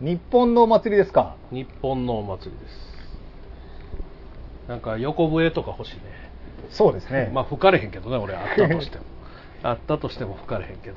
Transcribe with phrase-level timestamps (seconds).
[0.00, 1.36] 日本のお祭りですか？
[1.50, 2.90] 日本のお祭りです。
[4.68, 6.02] なんか横笛とか欲しいね。
[6.70, 9.04] そうですね、まあ吹かれへんけどね俺あったとしても。
[9.62, 10.96] あったとしても吹かれへんけど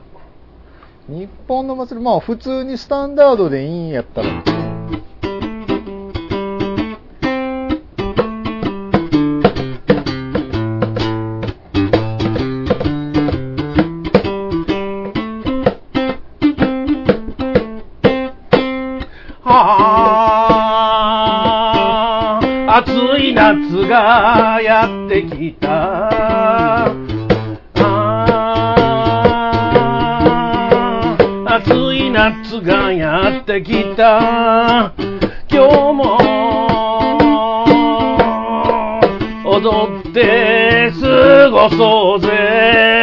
[1.10, 4.30] 日本の祭りまあ普通にスタンダードでいいんやったら
[24.64, 26.90] やってきた。
[27.76, 28.26] あ
[31.50, 34.94] 暑い夏がやってきた。
[35.52, 36.18] 今日も。
[39.46, 43.03] 踊って過ごそうぜ。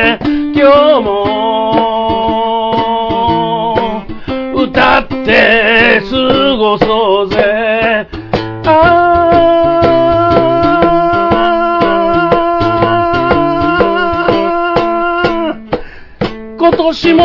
[17.00, 17.24] ー今年も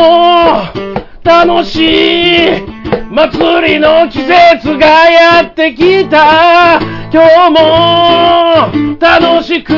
[1.22, 2.66] 楽しい
[3.10, 6.80] 祭りの季節がやってきた。
[7.12, 9.72] 今日も楽しく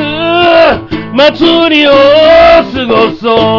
[1.13, 3.58] 祭りを過ごそ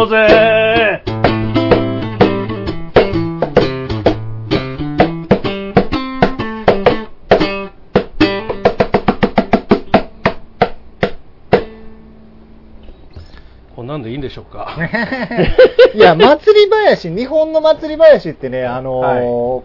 [16.01, 19.63] や、 祭り林、日本の祭り林ってね、あの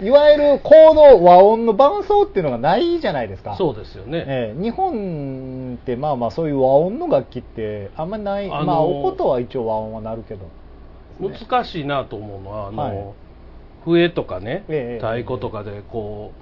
[0.00, 3.56] ーい、わゆるコード、和音の伴奏っていうのがないじゃないですか。
[3.56, 10.46] そうですよね、ええ日本ってまあまあそういう和音の楽器ってあんまりない、あのーまあお琴は一応和音はなるけど、
[11.20, 12.96] 難しいなと思うのはあの、はい。
[13.84, 15.04] 笛とかね、ええ。
[15.04, 16.32] 太鼓とかでこ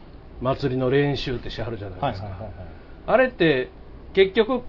[0.41, 2.67] う祭りの練習ってしはるじゃないですか、はいはいはいはい。
[3.07, 3.71] あれって
[4.13, 4.63] 結局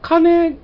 [0.00, 0.56] 鐘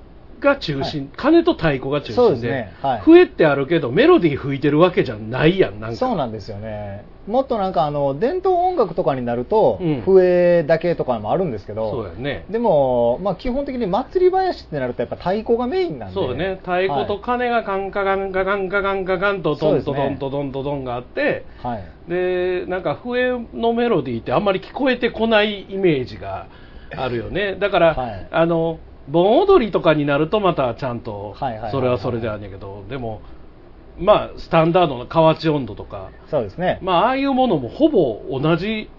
[0.45, 2.73] が中心、鐘と太鼓が中心でね。
[2.83, 3.01] はい。
[3.01, 5.97] 笛ってあるけどメロディー吹いてるわけじゃないやんなんか。
[5.97, 7.05] そうなんですよね。
[7.27, 10.03] もっとなんかあの伝統音楽とかになると、うん。
[10.03, 12.45] 笛だけとかもあるんですけどそうやね。
[12.51, 16.15] でも、まあ、基本的に祭り林ってなるとやっぱ太鼓がメインなんで。
[16.15, 16.61] そうだね。
[16.61, 26.49] 太鼓と鐘がカンカガンカガンカガンカガンとドンとドンとドンとドンがあってはい、はいでなんか笛のメロディーってあんまり聞こえてこないイメージが
[26.95, 28.79] あるよねだから、はいあの
[29.09, 31.37] 盆踊りとかになるとまたちゃんと
[31.71, 33.21] それはそれであるんやけどでも
[33.99, 38.91] まあスタンダードの河内温度とかそうですね、まあああいうものもほぼ同じ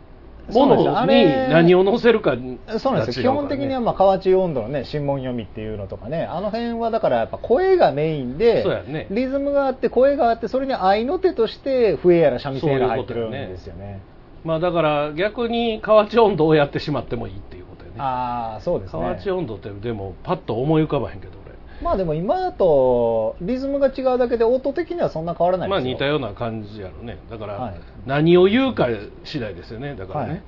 [0.52, 9.08] ものにれ何を載せるかにそうなんですよ、基本的にはまあ河内温度のね、新聞読みっていうのとかね、あの辺はだからやっぱ声がメインで、そうやね。
[9.10, 14.02] リズムがあって、声があって、それに合いの手として、笛やら三味線やら入ってるんですよね。
[14.44, 17.65] まあだから逆に河内温度をやってしまってもいいっていう
[17.96, 18.02] ね。
[18.02, 19.16] ああ、そうです河ね。
[19.18, 21.56] 内温度ってでもパッと思い浮かばへんけど俺。
[21.82, 25.94] まあでも今だと、リズムが違うだけで、音的にはそんな変わらないまあですよ。
[25.94, 27.18] 似たような感じやろね。
[27.30, 27.76] だから、はい。
[28.06, 28.88] 何を言うか
[29.24, 29.96] 次第ですよね。
[29.96, 30.44] だからね、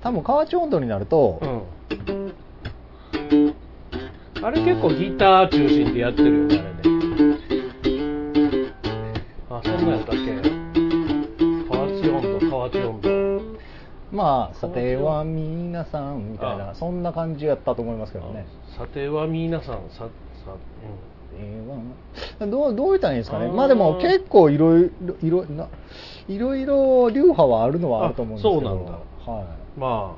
[0.00, 1.62] 多分河内温度になると、うん。
[4.42, 8.72] あれ結構ギター中心でやってるよねあれね。
[9.50, 10.18] あそんなんやったっけ？
[11.70, 13.11] 河内温度河内温度
[14.12, 16.74] まあ、さては皆さんみたいな、あ。
[16.74, 18.46] そんな感じやったと思いますけどね。
[18.76, 20.00] さては皆さんさ
[20.44, 20.56] さ、
[21.34, 25.68] えーどうどう言ったらいいんですかね、まあでも結構いろいろいろな
[26.28, 28.92] いろいろ流派はあるのはあると思うんですけど、あそうなんだ。
[28.92, 30.16] はうん、ま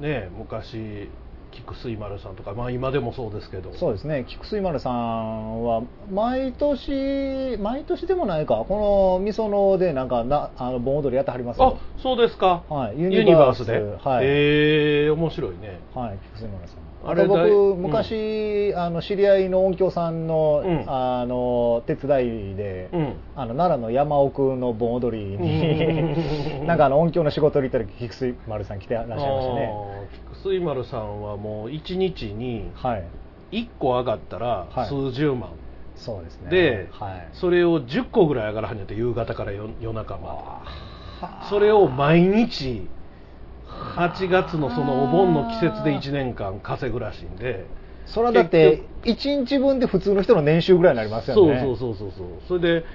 [0.00, 1.08] あね昔
[1.52, 3.70] 菊水丸さんとかまあ今でもそうですけど。
[3.70, 13.00] い、そうですね、菊水丸さんは毎年、毎年でもないか、このみそのでなんかなあの盆踊りやってはりますあよ、そうですか、はい。
[13.00, 13.66] ユニバース。
[13.66, 14.26] で、はい。
[14.26, 15.80] えー、面白いね。
[15.94, 16.92] はい、菊水丸さん。
[17.04, 17.82] あれ僕、うん。
[17.82, 20.84] 昔、あの知り合いの音響さんの,、うん。
[20.86, 23.16] あの手伝いで、うん。
[23.34, 26.66] あの奈良の山奥の盆踊りうに、ん。
[26.66, 29.72] なんかあの音響の仕事に行った時菊水丸さん来てらっしゃいましたね。
[30.32, 33.04] 菊水丸さんはもう1日にはい、
[33.50, 34.88] 1個上がったらはい。
[34.88, 35.50] 数十万、
[35.96, 36.50] そうですね。
[36.50, 40.26] で、はい、それを10個ぐらい上がらはんやって夕方から夜夜中まで。
[40.28, 42.88] はあそれを毎日
[43.68, 47.64] 8月のそのお盆の季節で1年間稼ぐらしいんで。
[48.06, 51.60] それはだって1日分で普通の人の年収ぐらいになりますよね。
[51.60, 52.58] そうそうそうそうそう。
[52.60, 52.86] それで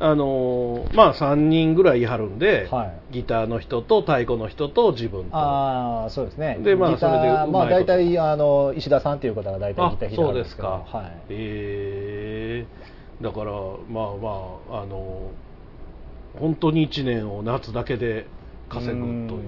[0.00, 3.14] あのーまあ3人ぐらいいはるんで、はい。
[3.14, 5.36] ギターの人と太鼓の人と自分と。
[5.36, 6.58] ああそうですね。
[6.60, 11.22] でまあそれでうまあ大体あの石田さんっていう方が大体あギター弾いてそうですか、はい。
[11.28, 13.24] えー。
[13.24, 15.30] だからまあまああの
[16.38, 18.26] 本当に1年を夏だけで
[18.68, 19.40] 稼ぐという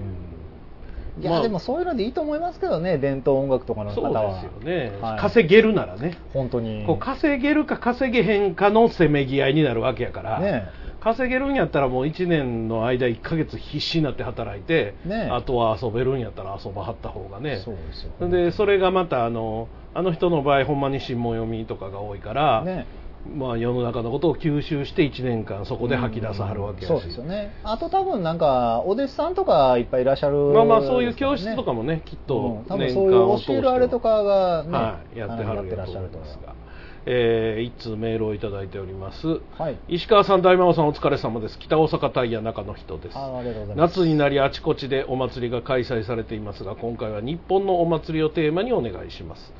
[1.19, 1.41] いや、まあ。
[1.41, 5.19] でもそういうのでいいと思いますけどね伝統音楽とかの方そうはですよね、はい。
[5.19, 6.85] 稼げるならね、本当に。
[6.85, 10.69] こう稼げるか稼げへんかのせめぎ合いになるわけやから、ね
[11.05, 17.61] 稼げるんやったらもう1年の間1ヶ月必死になって働いて、ねあとは遊べるんやったら遊ばはった方がね。
[17.63, 18.27] そうですよ。
[18.27, 22.87] でそれがまたあのあの人の場合ほんまに新聞読みとかが多いから、ね
[23.33, 27.53] まあ、世の中のことを吸収して1年間そこで吐き出さはるわけやし、そうですよね。
[27.63, 32.65] あと多分なんかお弟子さんとかいっぱいいらっしゃるまあまあそういう教室とかもねきっとうん。
[32.65, 36.55] 多分年そういう教えるあれとかがね、はい、やってはるやってらっしゃると思いますが、
[37.07, 39.39] えー、一通メールをいただいております。
[39.57, 39.77] はい。
[39.87, 41.57] 石川さん大魔王さんお疲れ様です。
[41.59, 43.17] 北大阪タイヤ中の人です。
[43.75, 49.53] 夏になりあちこちでお祭りが開催されていますが今回は日本のお祭りをテーマにお願いします。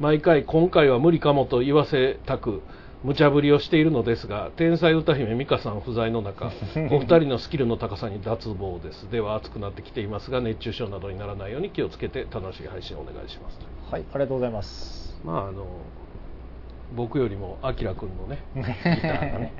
[0.00, 2.62] 毎回今回は無理かもと言わせたく
[3.04, 6.46] 無茶ぶりをしているのですが天才歌姫美香さん不在の中
[6.90, 9.10] お二人のスキルの高さに脱帽です。
[9.10, 13.60] では暑くなってきていますが熱中症などにならないように気をつけて楽しい配信をお願いします。
[13.90, 15.20] はいありがとうございます。
[15.22, 15.66] まああの
[16.96, 19.52] 僕よりもあきらくんのね ギターがね。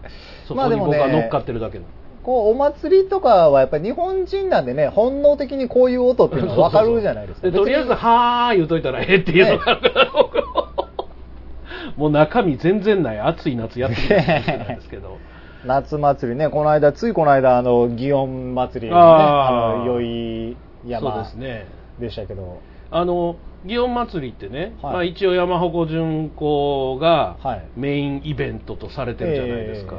[0.48, 1.90] そこにまあでもね僕は乗っかってるだけなの
[2.22, 7.50] こうお祭りとかはやっぱり日本人なんでね本能的にこういう音っていうのは分かるじゃないですか。
[7.50, 10.59] でとりあえず「別にはーい」言うといたらええっていうのがあるから、僕
[11.96, 13.20] もう中身全然ない。
[13.20, 14.16] 暑い夏やってきたん
[14.76, 15.18] ですけど。
[15.66, 16.48] 夏祭りね。
[16.48, 19.74] この間ついこの間あの祇園祭り、ね、あー。
[19.74, 20.56] あの宵
[20.86, 21.24] 山
[21.98, 22.60] でしたけど。
[22.90, 24.92] あの祇園祭りってね、はい。
[24.92, 27.64] まあ、一応山鉾巡行がはい。
[27.76, 29.96] メインイベントとされてるじゃないですか、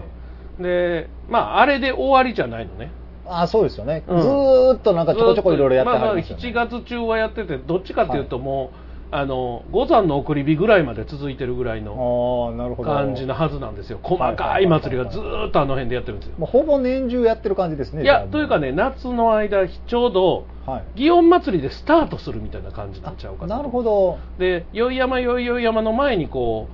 [0.60, 2.92] でまああれで終わりじゃないのね。
[3.26, 4.22] あそうですよね、うん。
[4.22, 8.78] ずーっとなんかちょこちょこいろいろやってはまあまありますよね、7月中はやっててどっちかっていうともう、
[9.14, 14.00] あの五山の送り火ぐらいまで続いてるぐらいの感じのはずなんですよ。
[14.02, 16.36] 細はいかい祭りがずーっとあの辺でやってるんですよ。
[16.38, 18.04] もうほぼ年中やってる感じですね。
[18.04, 21.00] いやというかね夏の間ちょうどはい。
[21.02, 24.18] 祇園祭りでスタートするみたいな感じになっちゃうかあなるほど。
[24.40, 26.70] で宵山宵々山の前にこ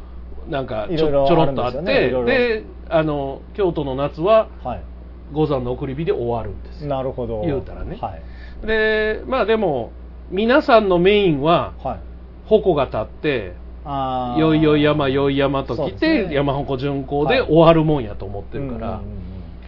[0.48, 4.84] うなんかちょちょろっとあってであの京都の夏ははい。
[5.34, 6.90] 五山の送り火で終わるんですよ。
[6.90, 7.42] なるほど。
[7.42, 7.98] 言うたらね。
[8.00, 8.16] は
[8.64, 8.68] い。
[8.68, 9.92] でまあでも
[10.30, 12.00] 皆さんのメインははい
[12.48, 13.54] 鉾が立って
[14.38, 16.28] よいよい山よい山と来そうですね。
[16.30, 17.48] て山鉾巡行ではい。
[17.48, 19.20] 終わるもんやと思ってるから、うんうんうんうん。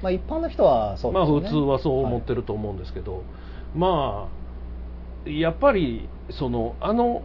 [0.02, 1.32] まあ一般の人はそうですよね。
[1.32, 3.24] まあ普通はそう思ってると思うんですけど、
[3.76, 4.30] ま
[5.26, 7.24] あやっぱりそのあの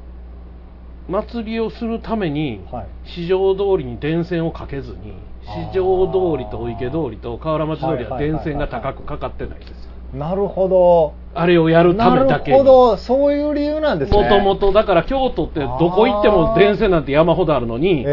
[1.09, 2.87] 祭りをするためにはい。
[3.17, 5.15] 四条通りに電線をかけずに
[5.47, 11.13] 四条通りとお池通りと河原町通りは電線が高くかかってないんですよなるほど。
[11.35, 12.59] あれをやるたなるめだけに。
[12.59, 12.97] ほど。
[12.97, 14.23] そういう理由なんですね。
[14.23, 18.07] もともとだから京都ってどこ行っても電線なんて山ほどあるのに、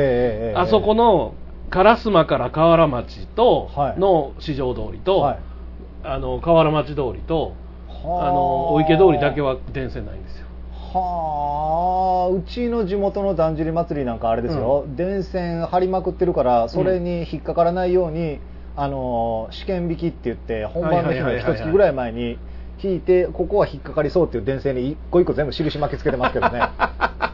[0.55, 1.33] あそこの
[1.69, 3.99] 烏丸から河原町とはい。
[3.99, 5.39] の四条通りと、はい。
[6.03, 7.53] あの河原町通りと
[7.87, 8.31] はあ。
[8.31, 10.47] のお池通りだけは電線ないんですよ。
[10.93, 12.33] はあ。
[12.33, 18.39] うちの地元のだんじり祭りなんかあれですよ、電線張りまくってるからそれに引っかからないように、
[18.75, 22.37] あの試験引きって言って本番の日の一月ぐらい前に
[22.81, 26.61] 引いてここは引っかかりそうっていう電線に一個一個全部印巻きつけてますけどね。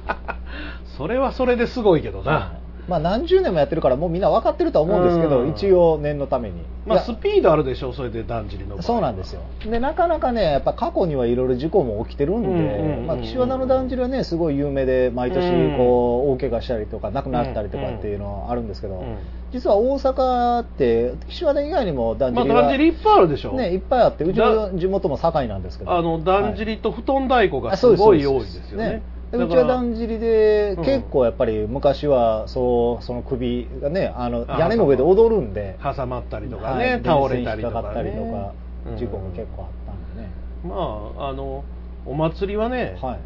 [0.97, 2.53] それはそれですごいけどな、
[2.87, 5.49] まあ何十年もやってるからもうみんな分かってるとは思うんですけど、うん。
[5.51, 6.63] 一応念のために。
[6.85, 8.81] まあスピードあるでしょそれでだんじりの。
[8.81, 9.41] そうなんですよ。
[9.65, 13.07] でなかなかねやっぱ過去にはいろいろ事故も起きてるんで、うんうんうんうん。
[13.07, 15.77] まあ、岸和田のだんじりはねすごい有名で毎年うん。
[15.77, 19.17] こう大怪我したりとか亡くなったりとかっていうのはあるんですけど、うん
[19.51, 25.91] 実は大阪って岸和田以外にもだんじまありが、だんじりいっぱいあるでしょ、ね、いっぱいあってうちの地元も堺なんですけど。
[25.93, 26.75] あのだんじはい。
[26.75, 28.89] りと布団太鼓がすごい多いですよね。
[28.89, 30.85] でうちはだんじりでうん。
[30.85, 38.53] 結構やっぱり昔はそうその首がねあのあ屋根の上で踊るんで挟まったりとかはね、い倒れたりとか,、ね、かかったりとか
[38.91, 38.97] うん。
[38.97, 40.31] 事故が結構あったんでね、
[40.63, 40.75] ま
[41.19, 41.63] ああの
[42.05, 43.19] お祭りはね、はい。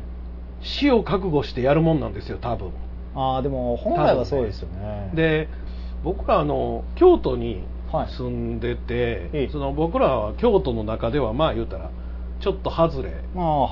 [0.61, 2.71] 死を覚悟してやるもんなんですよ多分。
[3.15, 5.11] ああでも本来はそうですよね。
[5.13, 5.49] で
[6.03, 8.07] 僕らあの京都にはい。
[8.07, 9.49] 住んでて、ええ。
[9.51, 11.91] その僕らは京都の中ではまあ言うたら
[12.41, 13.69] ちょっと外れの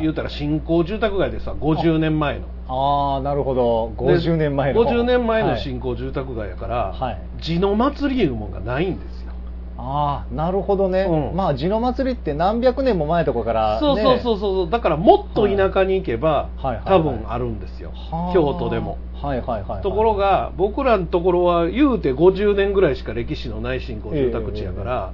[0.00, 2.46] 言うたら新興住宅街でさ50年前の。
[2.68, 3.92] ああなるほど。
[3.96, 5.62] 50年前ので50年前のはい。
[5.62, 7.20] 新興住宅街やから、はい。
[7.40, 9.32] 地の祭りいうもんがないんですよ。
[9.78, 11.36] ああなるほどね、うん。
[11.36, 18.34] まあ地の祭りって何百年も前とかから、ね、そうそうそうそうだからもっと田舎に行けば、はい多分あるんですよ、はあ。
[18.34, 18.98] 京都でも。
[19.14, 19.82] はいはいはいはい。
[19.82, 25.12] ところが僕らのところは言うて50年ぐらいしか歴史のない新興住宅地やから、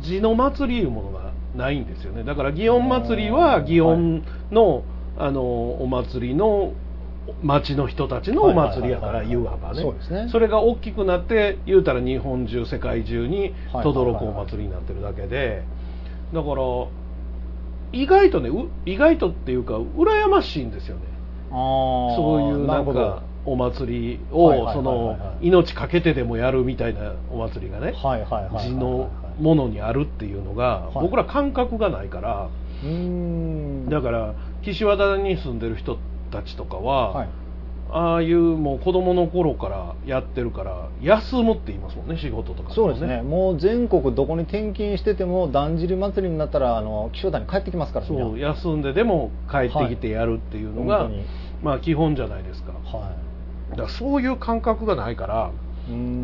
[0.00, 2.24] 地の祭りいうものがないんですよね。
[2.24, 4.82] だから祇園祭りは祇園の,、
[5.18, 6.72] あのお祭りの
[7.42, 9.36] 町の人たちのお祭りやからはいはい。
[9.36, 9.82] はいはいいわばね。
[9.82, 10.28] そうですね。
[10.30, 15.64] それが大きくなって言うたら日本中世界中にはい轟くお祭りになってるだけで。
[16.32, 16.62] だから
[17.92, 21.02] 意外とねう意外とっていうか羨ましいんですよね。
[21.50, 27.94] そういうなんかお祭りをその命かけてでもやるみたいなお祭りがね。
[28.60, 31.04] 地のものにあるっていうのがはい。
[31.06, 32.48] 僕ら感覚がないから
[32.82, 33.88] うーん。
[33.88, 35.98] だから岸和田に住んでる人
[36.30, 37.28] たちとかは、はい。
[37.88, 43.22] ああいうもう子供の頃からやってるから休むって言いますもんね仕事とかそうですね。
[43.22, 51.24] もう全国どこに転勤しててもだんじり祭りになったらあの気象台に帰ってきますからそう休んででも帰ってきてやるっていうのが、はい
[51.62, 52.72] まあ基本じゃないですか。
[52.72, 53.16] は
[53.70, 55.50] だからそういう感覚がないから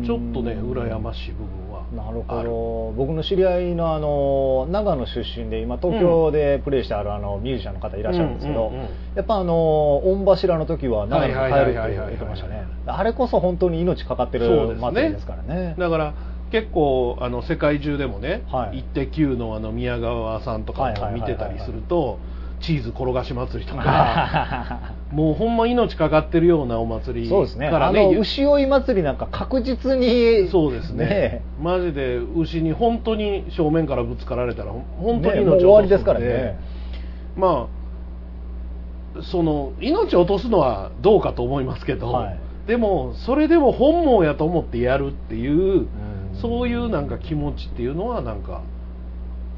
[0.05, 2.93] ちょっとね羨ましい部分はなるほど。
[2.97, 12.65] 僕の知り合いのあの長野出身で今東京でプレイしてあるあのミュージシャンの方いらっしゃるんですけどうんうんうんやっぱあの御柱の時は長野に帰るって言ってましたね。
[12.85, 15.75] あれこそ本当に命かかってる祭りですからね。
[15.77, 16.13] だから
[16.51, 18.79] 結構あの世界中でもね「はい。
[18.79, 22.19] イッテ Q!」のあの宮川さんとかも見てたりすると
[22.59, 27.69] チーズ転がし祭りとか もうほんま命かかってるようなお祭りそうですね。
[27.69, 31.43] からねあの牛追い祭りなんか確実にそうですね。
[31.61, 36.57] マジで牛に本当に正面からぶつかられたら本当にねもう命終わりですからね。
[37.37, 37.69] ま
[39.15, 42.39] あその命を落とすのはどうかと思いますけど、はい。
[42.65, 45.87] でもそれでも本望やと思ってやるっていう、ん。
[46.41, 48.63] そういうなんか気持ちっていうのはなんか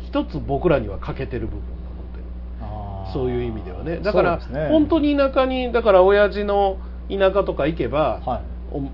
[0.06, 1.62] 一つ僕らには欠けてる部分
[3.14, 3.98] そういう意味ではね。
[3.98, 6.78] だから、ね本当に田舎にだから親父の
[7.10, 8.42] 田舎とか行けば、はい。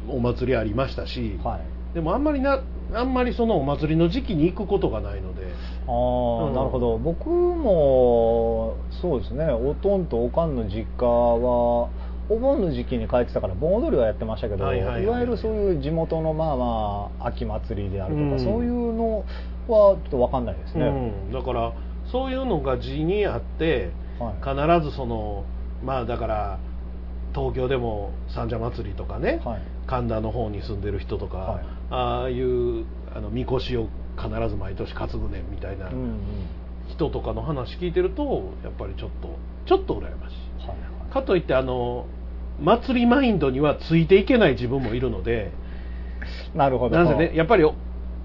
[0.09, 1.95] おお祭りありましたし、はい。
[1.95, 2.61] でもあんまりな
[2.93, 5.47] あんまりそのお祭りの時期に行くことがないので。
[5.87, 6.53] ああ、うん。
[6.53, 6.97] なるほど。
[6.97, 9.45] 僕もそうですね。
[9.45, 11.89] おとんとおかんの実家は
[12.29, 15.05] お盆の時期に帰ってたから盆踊りはやってましたけど、はいいはいはい。
[15.05, 18.39] わゆるそういう地元のまあまあ秋祭りであるとか、うん。
[18.39, 19.25] そういうのは
[19.67, 21.73] ちょっと分かんないですね、うん、だから
[22.11, 24.81] そういうのが地にあってはい。
[24.81, 25.45] 必ずその
[25.83, 26.59] まあだから
[27.33, 29.61] 東京でも三社祭りとかね、はい。
[29.87, 31.65] 神田の方に住んでる人とか、はい。
[31.89, 33.87] ああいうあのみこしを
[34.17, 36.19] 必ず毎年担ぐねんみたいなうんうん。
[36.89, 40.75] 人とかの話聞いてるとやっぱりちょっとちょっと羨ましいは
[41.09, 41.13] い。
[41.13, 42.05] かといってあの
[42.59, 45.51] 祭りマインドにはついていけない自分もいるので
[46.53, 46.95] なるほど。
[46.95, 47.63] なんせねやっぱり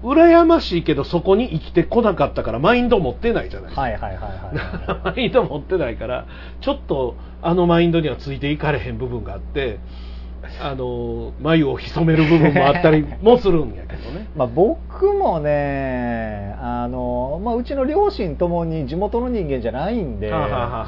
[0.03, 3.69] 羨ましいけどそこに生きてこなかったからマインド持ってないじゃない。
[3.69, 5.15] ですか、はいはいはいはい。
[5.15, 6.25] マインド持ってないから
[6.61, 9.79] ちょっとあのマインドにはついていかれへん部分があって
[10.61, 14.27] あの眉を潜める部分もあったりもするんやけどね。
[14.37, 20.85] まあ、僕もねあの、まあ、うちの両親ともに地元の人間じゃないんでま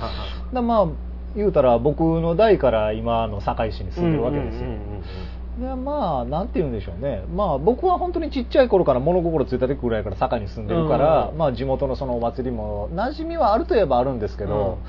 [0.53, 0.87] あ
[1.35, 7.23] 言うたら僕の代から今の堺市に住んでるわけですよ、うんうんうんうんでまあなんて言うんでしょうね。
[7.35, 11.37] まあ僕は本当にちっちゃい頃から物心ついた時ぐらいから堺に住んでるから、うん。
[11.37, 14.79] まあ地元のそのお祭りも馴染みはあるといえばあるんですけど、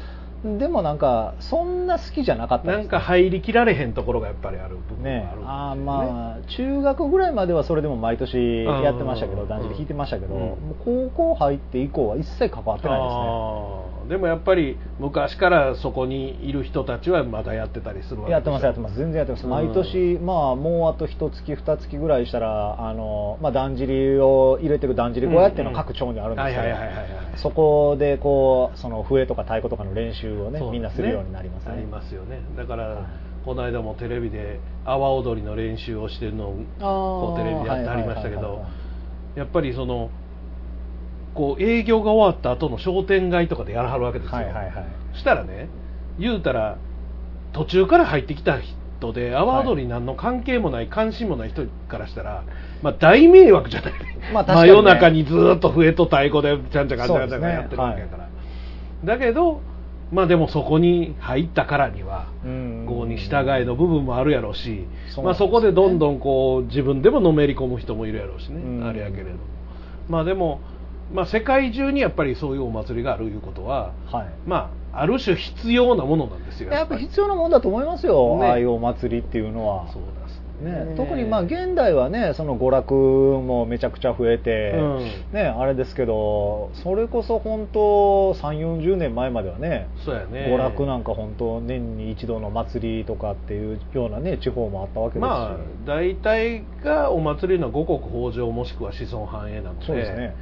[0.45, 5.29] でもなんかそんな好きじゃなかったです、なんか入りきられへんところがやっぱりある部分ね。
[5.43, 9.49] があねまあ中学ぐらいまではそれでも毎年やってましたけどうん。
[9.49, 10.41] だんじり弾いてましたけど、うん。
[10.41, 18.97] もう高校入って以降は一切関わってないですねでもやっぱり昔からそこにいる人たちはまだやってたりするわけやってますやってます。
[18.97, 19.51] 全然やってます、うん。
[19.51, 30.71] 毎年まあもうあと一月二月ぐらいしたらあの、まあ、だんじりを入れてるだんじり小屋っていうのが各町にあるんですけどそこでこうその笛とか太鼓とかの練習をねね。
[30.71, 31.75] みんなするようになりますね。
[31.75, 32.43] なりますよね。
[32.57, 33.05] だから、はい。
[33.45, 38.67] この間もテレビで阿波踊りの練習をしてるのをこうテレビでやってありましたけど
[39.35, 40.11] やっぱりその
[41.35, 44.73] こう営業が終わった後の商店街とかでやらはるわけですよ、はいはいはい。
[45.13, 45.69] そしたらね
[46.19, 46.79] 言うたら
[47.53, 52.45] 途中から入ってきた人で阿波踊りに何の関係もない関心もない人からしたら、
[52.83, 53.93] まあ、大迷惑じゃない、
[54.33, 54.55] まあね。
[54.55, 58.29] 真夜中にずーっと笛と太鼓でちゃんちゃかんちゃかんちゃかやってるわけやから、
[59.05, 59.63] だけど
[60.13, 62.85] まあでもそこに入ったからにはうん。
[62.89, 65.47] こうに従えの部分もあるやろうし、まあ、そうなんですね。
[65.47, 68.85] そこでどんどんこう自分でものめり込む人もいるやろうしね、うん。
[68.85, 69.31] あれやけれど。
[70.09, 70.61] まあでも、
[71.13, 74.27] まあ、世界中にやっぱりそういうお祭りがあるいうことははい。
[74.47, 78.47] まあある種必要なものなんですよやっぱ必要なもんだと思いますよ、ね。
[78.49, 79.89] ああいうお祭りっていうのは。
[79.93, 85.11] そうですね、特にまあ現代はねその娯楽もめちゃくちゃ増えて、うん。
[85.33, 90.47] ね、あれですけどそれこそ本当3 4 0年前まではねそうやね。
[90.55, 99.87] 娯楽なんか本当年に一度の祭りとかっていうようなね地方もあったわけですし、まあ大体がお祭りの五穀豊穣もしくは子孫繁栄なので。
[99.87, 100.37] そうですね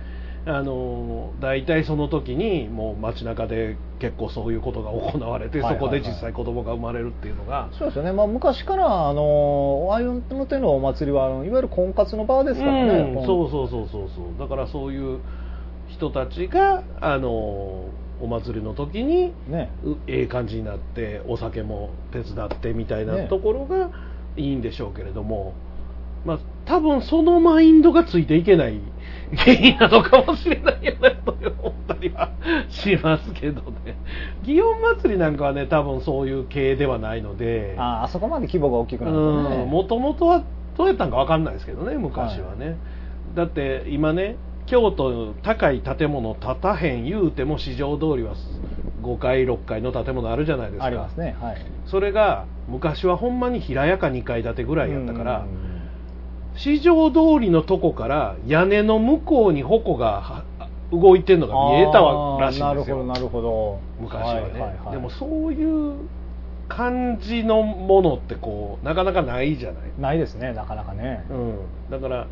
[0.49, 7.69] あの大体その時にもう街中で結構そういうことが行われて、そこで実際子供が生まれるっていうのが。
[7.78, 14.38] そうですよね、まあ、昔からあのああいうの手のお祭りはいわゆる婚活の場ですからね、うん、そうそうそうそうそう。
[14.38, 15.21] だからそういう
[15.88, 17.28] 人たちがあの
[18.21, 19.71] お祭りの時にね。
[19.85, 23.28] うええ感じになってお酒も手伝ってみたいなね。
[23.28, 23.90] ところが
[24.38, 25.52] いいんでしょうけれども、
[26.25, 28.81] まあ多分そのマインドがついていけない
[29.37, 32.30] 原因なのかもしれないよねと思ったりは
[32.68, 33.97] しますけどね。
[34.42, 34.62] 祇園
[34.97, 37.75] 祭りなんかはね多分そういう系ではないので。
[37.78, 39.16] ああそこまで規模が大きくなる
[39.66, 40.44] もともとは
[40.76, 42.76] どうやったんか分かんないですけどね昔はね、
[43.35, 48.35] だって今ね京都高い建物建たへん言うても市場通りは
[49.02, 50.85] 5階6階の建物あるじゃないですか。
[50.85, 51.56] ありますねはい。
[51.87, 55.77] それが昔はほんまに平屋か2階建てぐらいやったからうん
[56.58, 60.44] 市場通りのとこから屋根の向こうに矛がは
[60.90, 63.04] 動いてるのが見えたわらしいんですよ。
[63.04, 64.00] なるほどなるほど。
[64.00, 64.92] 昔はね、いいい。
[64.92, 65.94] でもそういう
[66.68, 69.82] 感じのものってこうなかなかないじゃない？
[69.98, 71.58] ないですねなかなかね、うん、
[71.90, 72.26] だから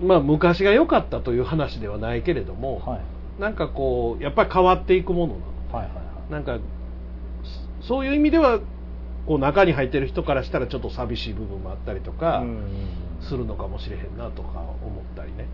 [0.00, 3.00] まあ昔が良かったという話ではないけれども、はい。
[3.40, 5.44] なんかこうやっぱり変わっていくものなの。
[5.72, 6.32] はいはいはい。
[6.32, 6.58] なんか
[7.82, 8.60] そそういう意味では
[9.26, 12.44] こう中に入ってる人からしたらちょっと寂しい部分もあったりとか
[13.20, 15.46] するのかもしれへんなとか思ったりね。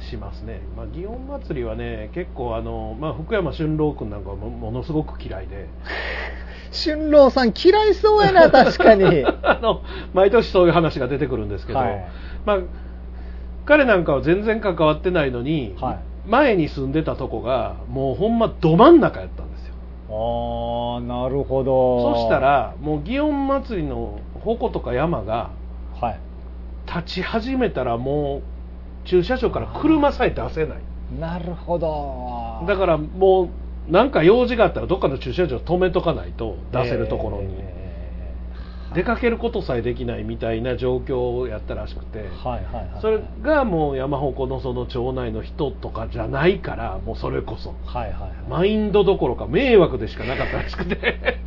[0.00, 5.68] しますね、まあ、祇園祭りはね結構あの、まあ、福山俊郎君なんかはもものすごく嫌いで。
[6.84, 9.24] 春郎さん嫌いそうやな 確かに。
[9.42, 9.82] あの
[10.12, 12.06] 毎年そういう話が出てくるんですけど、はい。
[12.44, 12.58] まあ、
[13.64, 15.98] 彼なんかは全然関わってないのに、はい。
[16.28, 19.47] 前に住んでたとこがもうほんまど真ん中やったんですよ
[20.10, 22.14] ああなるほど。
[22.14, 25.50] そしたらもう祇園祭りの鉾とか山が
[26.00, 26.20] はい。
[26.86, 28.42] 立ち始めたらも
[29.04, 30.78] う駐車場から車さえ出せない。
[31.20, 32.64] なるほど。
[32.66, 33.50] だからも
[33.88, 37.67] うなんか用事があったらどっかの駐車場止めとかないと出せるところに、えー
[38.94, 42.28] 出かけることさえできないみたいな状況をやったらしくて、はい
[42.64, 47.74] はいはいそれがもう山鉾のその町内の人とかじゃないからもうそれこそ。
[47.84, 48.32] はいはいはい。
[48.48, 51.40] マインドどころか迷惑でしかなかったらしくて。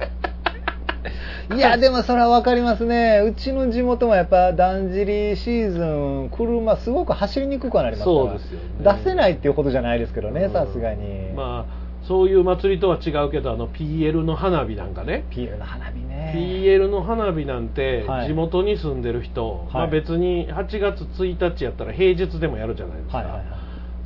[1.56, 3.22] いやでもそれは分かりますね。
[3.26, 8.16] うちの地元もやっぱだんじりシーズン車すごく走りにくくはなりますから。
[8.16, 8.98] そうですよね。
[8.98, 11.81] 出せないっていうことじゃないですけどねさすがに、まあ
[12.12, 15.24] そういう祭りとは違うけどあの PL の花火なんかね。
[15.30, 16.34] ピールの花火ね。
[16.36, 18.28] PL の花火なんてはい。
[18.28, 23.46] 地元に住んでる人、まあ、はい別に8月1日やったら平日でもやるじゃないですか、はいはいはい。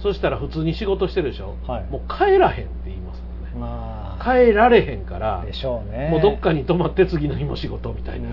[0.03, 1.85] そしたら普通に仕事してるでしょ、はい。
[1.89, 3.59] もう帰らへんって言いますもんね。
[3.59, 3.94] まあ
[4.25, 6.09] 帰られへんからでしょうね。
[6.09, 8.27] もうどっかに泊まって次の日も仕事みたいな、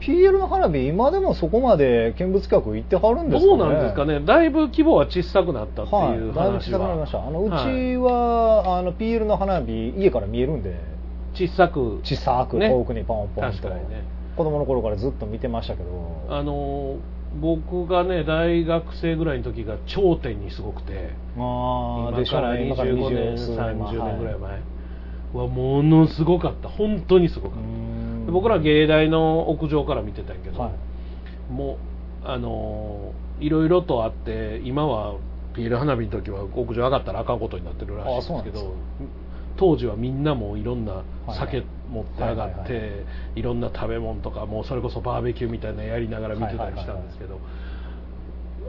[0.00, 3.58] PL の花火今でもそこまで見物客行ってはるんですかね。
[3.58, 4.20] どうなんですかね。
[4.20, 7.26] だいぶ規模は小さくなったってはいいうだいぶ小さ話は、くなりました。
[7.26, 10.92] あのうちはいは、あの PL の花火家から見えるんで。
[11.34, 12.00] 小さく。
[12.04, 12.68] 小さくね。
[12.68, 14.04] 遠くにポンポンと、確かにね。
[14.36, 15.88] 子供の頃からずっと見てましたけど。
[16.28, 16.96] あの
[17.40, 24.60] 僕がね大学生ぐらいの時が頂点にすごくてああ今から今から25年数年前30年ぐらいは前
[25.34, 26.68] はものすごかった。
[26.68, 27.58] 本当にすごかっ
[28.26, 28.30] た。
[28.30, 31.52] 僕ら芸大の屋上から見てたんやけど、はい。
[31.52, 31.78] も
[32.24, 35.16] うあのいろいろとあって今は
[35.54, 38.74] ピール花火の時は屋上上がったらあかんことになってるらしいんですけど
[39.56, 42.96] 当時はみんなもういろんなはい酒持って上がって、はいいはいは
[43.36, 43.42] い。
[43.42, 47.38] ろんな食べ物とかもうそれこそバーベキューみたいなのやりながら見てたりしたんですけど、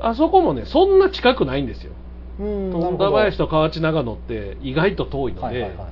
[0.01, 1.93] あそこもねそんな近くないんですよ。
[2.37, 5.87] 富田ど林と河内長野って意外と遠いので、はいはいはいはい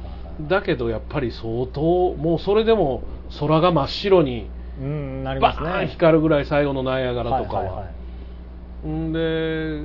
[0.49, 3.03] だけどやっぱり相当もうそれでも
[3.39, 5.69] 空が真っ白にバますね。
[5.69, 7.63] ーン光るぐらい最後のナイアガラとかは,、
[8.83, 8.91] いいい。
[8.91, 9.83] んで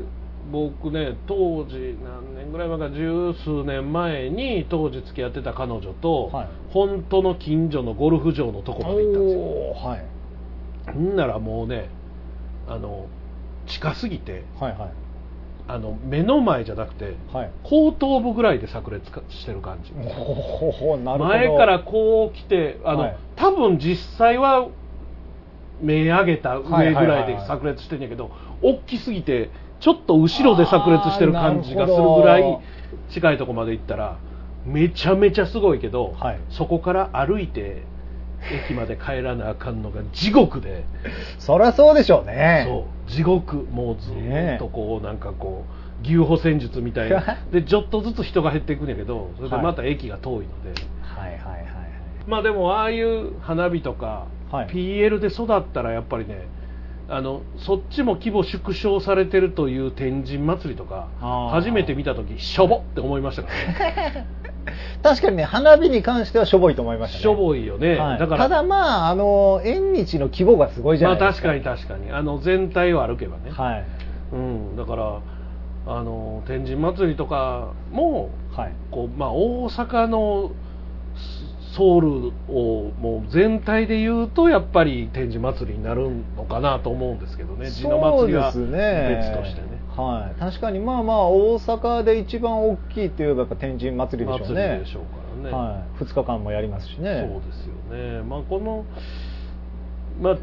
[0.51, 6.49] 僕ね当時何年ぐらい前か十数年前に当時付き合ってた彼女と、はい。
[6.71, 9.41] 本当の近所のゴルフ場のとこまで行ったんですよ。
[9.91, 9.97] は
[10.95, 10.99] い。
[10.99, 11.89] んならもうね
[12.69, 13.07] あの
[13.67, 14.93] 近すぎてはいはい。
[15.69, 17.51] あの目の前じゃなくてはい。
[17.65, 19.93] 後頭部ぐらいで炸裂かしてる感じ。
[19.93, 21.25] ほほほなるほど。
[21.25, 23.17] 前からこう来てあの、はい。
[23.35, 24.69] 多分実際は
[25.81, 27.47] 目上げた上ぐらいではいはいはいはい。
[27.49, 28.31] 炸裂してんやけど、
[28.63, 32.59] 大きすぎてちょっと後ろで炸裂してる感じがするぐらい
[33.11, 34.19] 近いとこまで行ったら
[34.67, 36.41] めちゃめちゃすごいけど、はい。
[36.51, 37.83] そこから歩いて
[38.69, 40.85] 駅まで帰らなあかんのが地獄で、
[41.39, 42.65] そりゃそうでしょうね。
[42.67, 43.11] そう。
[43.11, 45.65] 地獄もうずーっとこうなんかこ
[46.01, 47.39] う牛歩戦術みたいな。
[47.53, 50.81] でちょっとずつ人が減っていくんやけどそれでまた駅が遠いので。
[51.03, 51.67] はいはいはい
[52.27, 54.67] まあでもああいう花火とか、はい。
[54.67, 56.49] PL で育ったらやっぱりね
[57.09, 61.09] あのそっちも規模縮小されてるという天神祭りとか
[61.53, 64.27] 初めて見た時しょぼって思いましたからね。
[65.03, 67.23] 確かにね花火に関してはしょぼいと思いましたね。
[67.23, 68.19] しょぼいよね、はい。
[68.19, 72.11] だからただまああの縁日の規模がすごいじゃまあないですか、確かに確かに。
[72.11, 73.85] あの全体を歩けばね、はい。
[74.33, 75.21] うん、だから
[75.87, 78.73] あの天神祭りとかもはい。
[78.91, 80.51] こう、まあ、大阪の
[81.77, 87.71] ソウルをもう全体で言うとやっぱり天神祭りになるのかなと思うんですけどね。
[87.71, 89.77] 地の祭りは別としてね。
[89.97, 94.63] はい、確かにまあまあ大阪で一番大きいって言えばやっぱ天神祭りでしょうね。
[94.63, 97.29] 祭りでしょうからね、はい、2日間もやりますしね。
[97.31, 98.23] そうですよね。
[98.23, 98.85] まあこの
[100.21, 100.39] まあ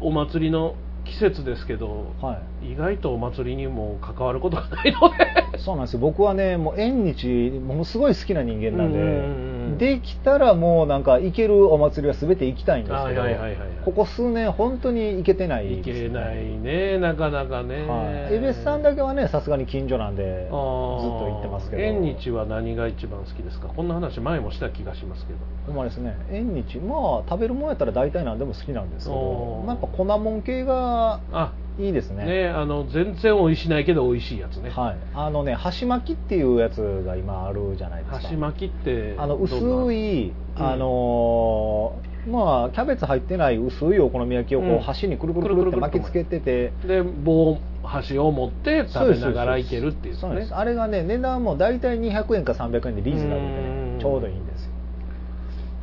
[0.00, 2.72] お祭りの季節ですけど、はい。
[2.72, 5.58] 意外とお祭りにも関わることがないので。
[5.58, 6.00] そうなんですよ。
[6.00, 21.82] 僕はねもう縁日ものすごい好きな人間なんで、うんうんうんできたらもうなんか行けるお祭りは全て行きたいんですけど、はいはいはいはいここ数年本当に行けてないいです、けないねなかなかね、はい、エベスさんだけはねさすがに近所なんでずっと行ってますけど。
[21.82, 23.68] 縁日は何が一番好きですか？
[23.68, 25.38] こんな話前もした気がしますけど。
[25.66, 26.16] ほんまですね。
[26.30, 29.66] 縁日まあ食べるもんやったら大体何でも好きなんですけどおー。
[29.66, 32.24] まあやっぱ粉もん系があいいですね。
[32.24, 38.18] ねあの全然美味しないけど美味しいやつね、はい、あのね箸巻きっていうやつが今あるじゃないですか。
[38.20, 39.54] 箸巻きってあの薄
[39.92, 44.80] いい、あのーまあキャベツ入ってない薄いお好み焼きをこう、うん。
[44.80, 46.72] 箸にくるくるくるって巻きつけてて。
[46.86, 50.20] で棒箸を持って食べながらいけるっていうね。
[50.20, 50.54] そうです。
[50.54, 54.53] あれがね値段も大体200円か300円でリーズナブルでちょうどいいんですよ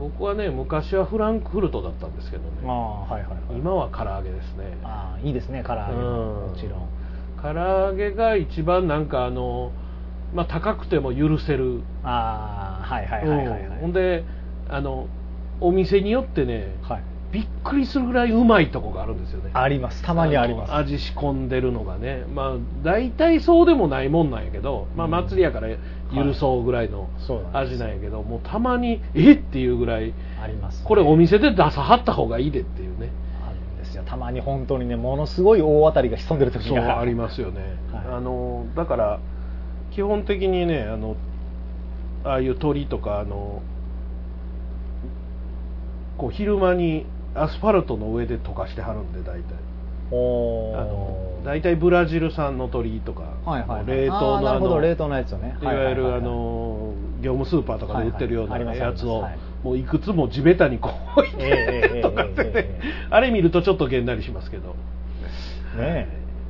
[0.02, 2.50] 僕はね昔はフランクフルトだったんですけどね。
[2.66, 3.40] ああはいはいはい。
[3.52, 4.76] 今は唐揚げですね。
[4.84, 5.94] ああいいですね唐揚げ。
[5.94, 6.50] もうん。
[6.50, 6.90] もちろん。
[7.40, 9.72] 唐揚げが一番なんかあの、
[10.34, 11.82] まあ、高くても許せる。
[12.04, 13.48] ああはいはいはいはい。
[13.48, 13.76] はい、うん。
[13.78, 14.24] ほんで
[14.70, 15.06] あの
[15.60, 17.04] お店によってねはい。
[17.32, 19.52] びっくりするぐらいうまいとこがあるんですよね。
[19.54, 20.02] あります。
[20.04, 20.72] たまにあります。
[20.72, 22.26] の味仕込んでるのがね。
[22.34, 25.12] まあ大体そうでもないもんなんやけど、まあ、うん。
[25.12, 25.68] 祭りやから
[26.14, 27.10] 許そうぐらいの
[27.54, 29.38] 味なんやけど、もうたまにえっ？
[29.38, 33.10] ていうぐらいありますね、これお店で出さはった方がいいでっていうね。
[33.46, 34.04] あるんですよ。
[34.06, 37.00] たまに本当にねものすごい大当たりが潜んでる時が。
[37.00, 37.62] ありますよね、
[37.94, 38.06] はい。
[38.18, 39.20] あのだから
[39.92, 41.16] 基本的にねあの
[42.24, 43.62] ああいう鳥とかあの
[46.18, 49.56] こう昼間にアスファルトの上で溶かしてはるんで大体
[50.12, 54.80] あの大体ブラジル産の鳥とか、はいはいはい、冷凍のあのなるほど。
[54.80, 55.58] 冷凍のやつをね。
[55.62, 59.28] いわゆるあの業務スーパーとかで売ってるようなやつを
[59.64, 64.70] もういくつも地べたにこう置いてとかってねあれ見るとちょっとげんなりしますけど。
[64.70, 64.76] ね
[65.80, 66.08] え。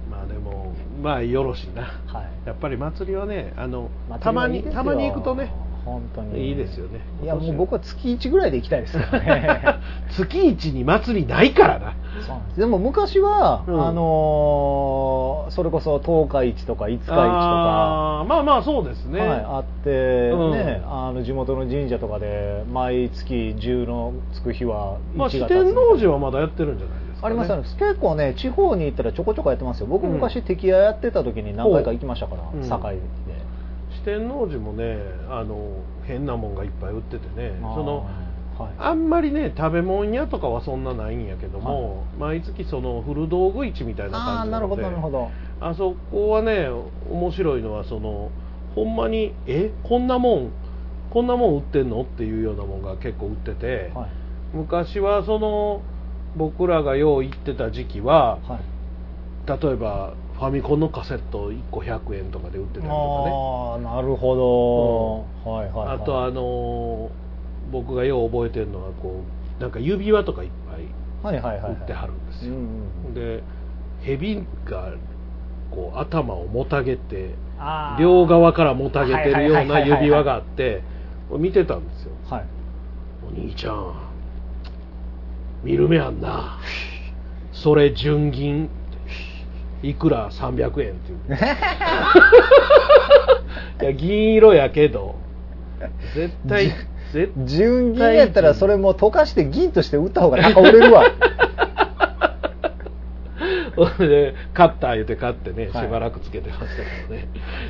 [0.10, 1.84] まあでもまあよろしいな。
[2.08, 2.48] はい。
[2.48, 5.54] やっぱり祭りはねあのたまにたまに行くとね
[5.86, 6.50] 本当に。
[6.50, 7.02] いいですよね。
[7.24, 9.80] いやもう僕は月1ぐらいで行きたいですけどね。
[10.16, 11.94] 月一に祭りないからな。
[12.26, 12.60] そうなんです。
[12.60, 13.88] でも昔は、うん。
[13.88, 20.52] あのーそれこそ10日市とか5日市とかまあまあそうですね、はい、あって、うん。
[20.52, 27.76] ね、あの地元の神社とかで毎月10のつく日はまあ市四天王寺はまだやってるんじゃないですか、ね、ありますあります。
[27.78, 29.88] 結構ね地方に行ったらちょこちょこやってますよ。
[29.88, 30.14] 僕うん。
[30.14, 32.68] 昔敵屋やってた時に何回か行きましたから、うん。
[32.68, 33.02] 堺で、
[34.04, 34.98] 四天王寺もね
[35.30, 37.54] あの変なもんがいっぱい売っててね。
[37.62, 38.06] その
[38.58, 38.72] はい。
[38.78, 45.32] あんまりね食べ物屋とかはそんなないんやけども、毎月その古道具市みたいなあ感あなるほじなのでどなるほど。
[45.60, 46.68] あそこはね
[47.10, 48.32] 面白いのはその
[48.76, 49.72] ほんまにえ？
[49.84, 50.52] こんなもん
[51.12, 52.02] こんなもん売ってんの？
[52.02, 54.10] っていうようなもんが結構売ってて、はい。
[54.54, 55.82] 昔はその
[56.36, 58.60] 僕らがよう行ってた時期ははい。
[59.48, 63.32] 例えばファミコンのカセット1個100円とかで売ってたりとかね。
[63.32, 67.12] ああなるほど、はいはい、はい、あとあの
[67.72, 69.24] 僕がよう覚えてるのはこ
[69.60, 71.72] うなんか指輪とかいっぱいはいはいはいはい。
[71.74, 72.60] 売ってはるんですよ、うん
[73.08, 73.44] うんで
[74.02, 74.96] 蛇が
[75.70, 77.36] こう頭をもたげて
[78.00, 80.82] 両側からもたげてるようない指輪があって
[81.30, 82.12] 見てたんですよ。
[82.30, 82.46] はい。
[83.24, 83.94] お兄ちゃん
[85.64, 86.60] 見る目あんな。
[87.54, 88.70] それ純銀
[89.84, 91.20] いくら300円っていう。
[93.82, 95.16] いや銀色やけど。
[96.14, 96.72] 絶対
[97.12, 101.04] 絶純銀やったらそれも溶かして銀として売った方が高売れるわ。
[103.98, 105.88] 対 で買った言うて買ってねしはい。
[105.88, 106.74] ばらくつけてましたけ
[107.10, 107.28] どね、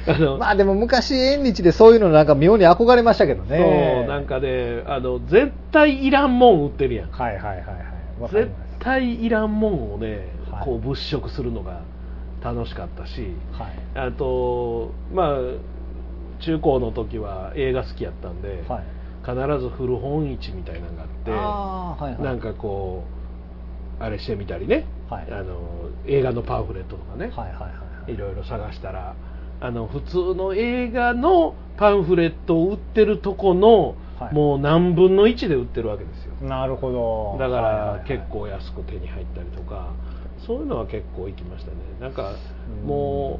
[0.07, 3.57] あのまあでも昔縁日でそういうのなんか妙に憧れましたけどね。
[3.57, 7.09] そうなんかねあの絶対いらんもん売ってるやん。
[7.11, 8.31] はいはいはいはい。
[8.31, 10.65] 絶対いらんもんをね、はい。
[10.65, 11.81] こう物色するのが
[12.43, 13.71] 楽しかったしはい。
[13.95, 15.37] あとまあ
[16.39, 18.83] 中高の時は映画好きやったんで、はい。
[19.23, 22.23] 必ず古本市みたいなのがあってはいはい。
[22.23, 23.05] なんかこ
[23.99, 24.85] うあれしてみたりね。
[25.09, 25.31] はい。
[25.31, 27.69] あの映画のパンフレットとかね、はいはいは
[28.07, 28.17] いい。
[28.17, 29.15] ろいろ探したら
[29.59, 34.33] あの普通の映画のパンフレットを売ってるとこの、はい。
[34.33, 36.47] もう何分の1で売ってるわけですよ。
[36.47, 37.37] なるほど。
[37.37, 39.93] だから結構安く手に入ったりとか
[40.45, 41.77] そういうのは結構行きましたね。
[41.99, 42.33] なんか
[42.83, 42.87] うん。
[42.87, 43.39] も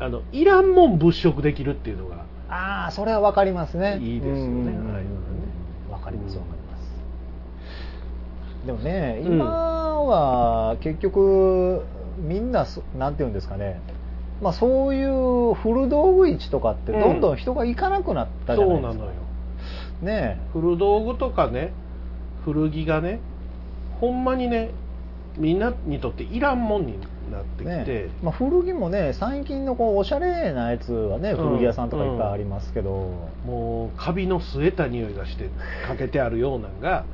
[0.00, 3.98] うあのいらんもん物色できるっていうのがああそれは分かりますね。
[4.00, 4.42] いいですよね。
[4.42, 4.48] うん。
[4.48, 5.02] うんうんああい。
[5.02, 5.18] うのね
[5.90, 6.44] 分かりますうん。
[6.44, 8.66] 分かります。
[8.66, 9.36] でもねうん。
[9.36, 9.44] 今
[10.04, 11.84] は結局
[12.18, 13.80] みんなそなんていうんですかね。
[14.40, 19.12] まあそういう古道具市とかってどんどん人が行かなくなったじゃないですか、そうなのよ。
[20.02, 21.72] ね古道具とかね
[22.44, 23.18] 古着がね
[24.00, 24.70] ほんまにね
[25.38, 26.98] みんなにとっていらんもんに
[27.30, 27.74] なってきて、
[28.04, 28.10] ね。
[28.22, 31.48] まあ、古着もね最近のこうおしゃれなやつはねうん。
[31.50, 32.90] 古着屋さんとかいっぱいありますけど、
[33.44, 35.50] もうカビの吸えた匂いがして
[35.86, 37.04] かけてあるようなんが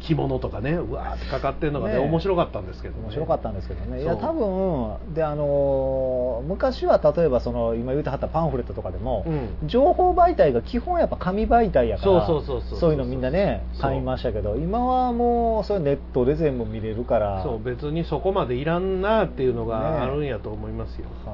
[0.00, 4.02] 着物とかねうわーってかかってるのがねね面白かったんですけど、ね、面白かったんですけどね。
[4.02, 9.30] いや多分であのー昔は例えばその今言うてはったパンフレットとかでも、う
[9.64, 9.68] ん。
[9.68, 21.32] 情報媒体が基本やっぱ紙媒体やからそうそうそうそうそういうのみんなね買いましたけど今はもうそれネットで全部見れるからそう別にそこまでいらんなっていうのねがあるんやと思いますよ、は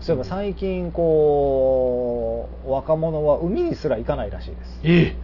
[0.00, 0.04] い。
[0.04, 4.80] そういえば最近こう若者は海にすら行かないらしいです。
[4.82, 5.16] ええ。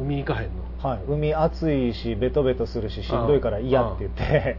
[0.00, 0.61] 海行かへんの？
[0.82, 4.56] はい、海暑いしベトベトするししんどいから嫌って言って。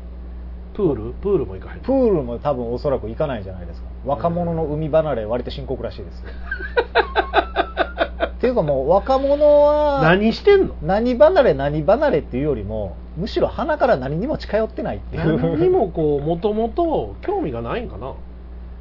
[0.74, 1.14] プール？
[1.22, 1.84] プールも行かへんの？
[1.84, 3.88] プールも多分おそらく行かないんじゃないですか。
[4.06, 6.26] 若者の海離れ割と深刻らしいですよ。
[8.26, 10.76] っていうかもう若者は何してんの？
[10.82, 15.40] 何離れ何離れっていうよりもむしろ鼻から何にも近寄ってないっていう。
[15.40, 18.14] 何にもこうもともと興味がないんかな？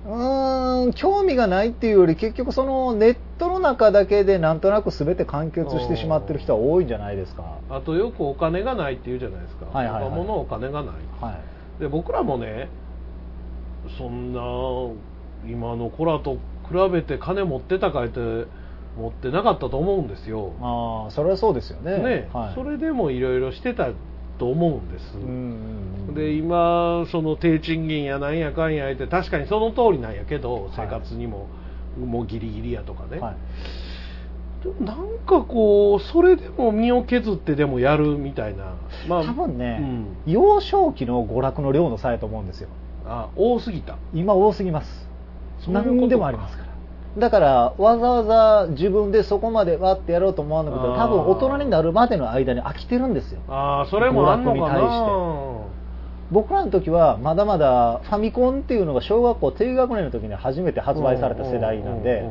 [0.05, 7.59] うーん興味がないっていうより結局そのネットの中だけでなんとなく全て完結してしまってる人は多いんじゃないですか。
[7.69, 10.21] あとよくお金がないって言うじゃないですか、はいはいはい。
[10.21, 10.95] お金がない。
[11.21, 11.39] は
[11.79, 11.81] い。
[11.81, 12.69] で僕らもね
[13.99, 14.41] そんな
[15.49, 16.39] 今の子らと
[16.69, 18.21] 比べて金持ってたかいって
[18.97, 20.53] 持ってなかったと思うんですよ。
[20.61, 21.99] ああそれはそうですよね。
[21.99, 23.89] ね、はい、それでもいろいろしてた
[24.43, 25.29] と思うんです、うんうん
[26.09, 31.47] うんで今その低賃金やなんやかんや言って確かにその通りなんやけど生活にも、
[31.97, 33.37] もうギリギリやとかね、はい。
[34.65, 38.75] でもなんかこうそれでも身を削ってでもやるみたいな。
[39.09, 40.33] まあ多分ね、うん。
[40.33, 42.69] 幼少期の娯楽の量の差やと思うんですよ。
[43.07, 43.97] あ多すぎた。
[44.13, 45.09] 今多すぎます。
[45.69, 46.72] 何でもありますから
[47.19, 53.41] だからわざわざ自分でそこまでわってやろうと思わなくて多分大人になるまでの間に飽きてるんですよ。
[53.49, 55.73] ああそれもあんのかな。
[56.31, 62.25] 僕らの時はまだまだファミコンっていうのが小学校低学年の時に初めて発売された世代なんで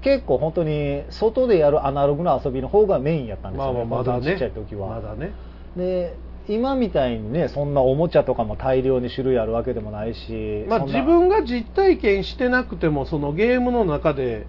[0.00, 5.32] 結構本当に外でやるアナログな遊びの方がメインやったんですまあよね、まあまだちっちゃい時は、まだね。
[5.76, 6.14] で
[6.48, 14.46] 今みたいにねそんなおもちゃとかも大量に種類あるわけでもないしまあ自分が実体験してなくてもそのゲームの中で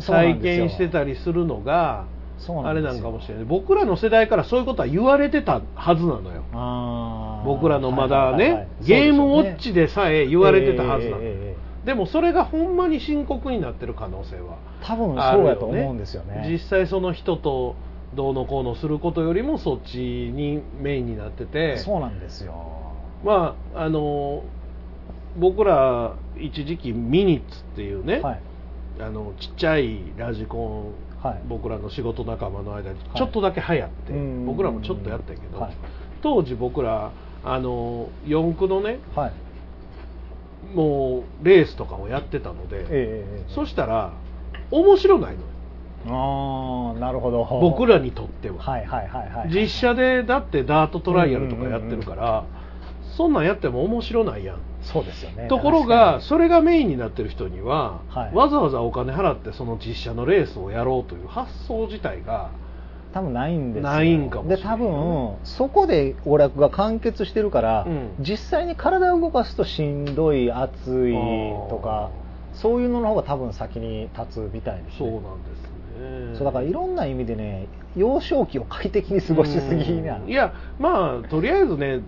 [0.00, 2.06] 体験してたりするのが
[2.64, 3.44] あれなんかもしれない。
[3.44, 6.42] 僕らの世代からそういうことは言われてたはずなのよ。
[7.46, 8.66] 僕らのまだはいはいはいはい。
[8.66, 8.68] ね。
[8.82, 11.22] ゲームウォッチでさえ言われてたはずなの。
[11.22, 16.48] ええええええでもそれがほんまに深刻になってる可能性は多分あるよそうやと思うんですよね。
[16.50, 17.76] 実際その人と
[18.14, 21.78] どうのこうのすることよりもそっちにメインになってて。
[21.78, 22.54] そうなんですよ。
[23.24, 24.42] まああの
[25.38, 28.40] 僕ら一時期ミニッツっていうね、はい。
[29.00, 31.42] あのちっちゃいラジコン、はい。
[31.48, 33.02] 僕らの仕事仲間の間にい。
[33.16, 34.46] ちょっとだけ流行って、うん。
[34.46, 35.76] 僕らもちょっとやったけど、はい。
[36.22, 39.32] 当時僕らあの四駆のねはい。
[40.74, 43.54] もうレースとかをやってたので、ええええ。
[43.54, 44.12] そしたら
[44.70, 45.46] 面白ないのよ
[46.06, 47.44] ああなるほど。
[47.60, 49.50] 僕らにとっては、はいはいはいはい。
[49.50, 52.46] 実写でだってダートトライアルとかやってるから、
[53.16, 54.58] そんなんやっても面白ないやん。
[54.82, 55.48] そうですよね。
[55.48, 58.34] ところがそれがメインになってる人には、はい。
[58.34, 62.50] わざわざお金払ってその実写のレースをやろうという発想自体が
[63.12, 63.90] 多分ないんですよ。
[63.90, 64.56] ないんかもしれない。
[64.56, 68.14] で多分そこで娯楽が完結してるから、うん。
[68.20, 72.10] 実際に体を動かすとしんどい暑いとか
[72.52, 75.53] そういうのの方が多分先に立つみたいです、ね、そうなんですね
[76.34, 80.28] そうだからいろんな意味でね幼少期を快適に過ごしすぎな、うん。
[80.28, 82.00] いやまあとりあえずね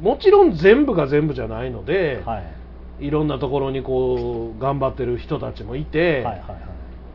[0.00, 2.40] もちろん全部が全部じゃないので、は
[3.00, 3.06] い。
[3.06, 6.66] い、ろんなところにこう頑張ってる人たちもいて、はいはいはい。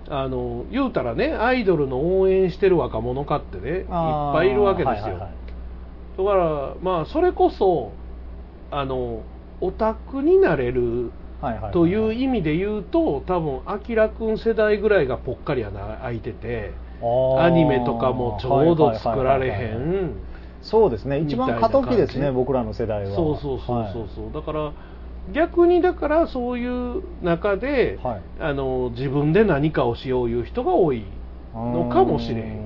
[0.10, 5.32] あの言うたらねアイドルの応援してる若者かってねいっぱいいるわけですよ、はいはいはい。
[6.18, 7.92] だからまあそれこそ
[8.72, 9.24] あの
[9.62, 20.06] オタクになれるはいはいはいという意味で言うと多分あきらくん世代ぐらいがぽっかり穴開いててアニメとかもちょうど作られへはいはいはいはい。
[20.06, 20.15] ん
[20.62, 21.19] そうですね。
[21.21, 22.19] 一番過渡期ですみたいな感じ。
[22.19, 23.15] ね僕らの世代は。
[23.15, 23.93] そうそうそうそうはい。
[23.93, 24.73] そう、だから
[25.34, 28.21] 逆にだからそういう中で、はい。
[28.39, 31.04] あの自分で何かをしよういう人が多い
[31.54, 32.60] のかもしれへんよね。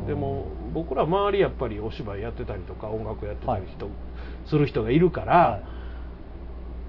[0.00, 0.06] うん。
[0.06, 3.90] でも僕ら周りやっぱりお芝居やってたりとか音楽やってたり人、
[4.46, 5.81] する人がいるから、はい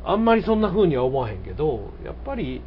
[0.06, 2.62] あんまりそんな風には思わへんけどやっぱり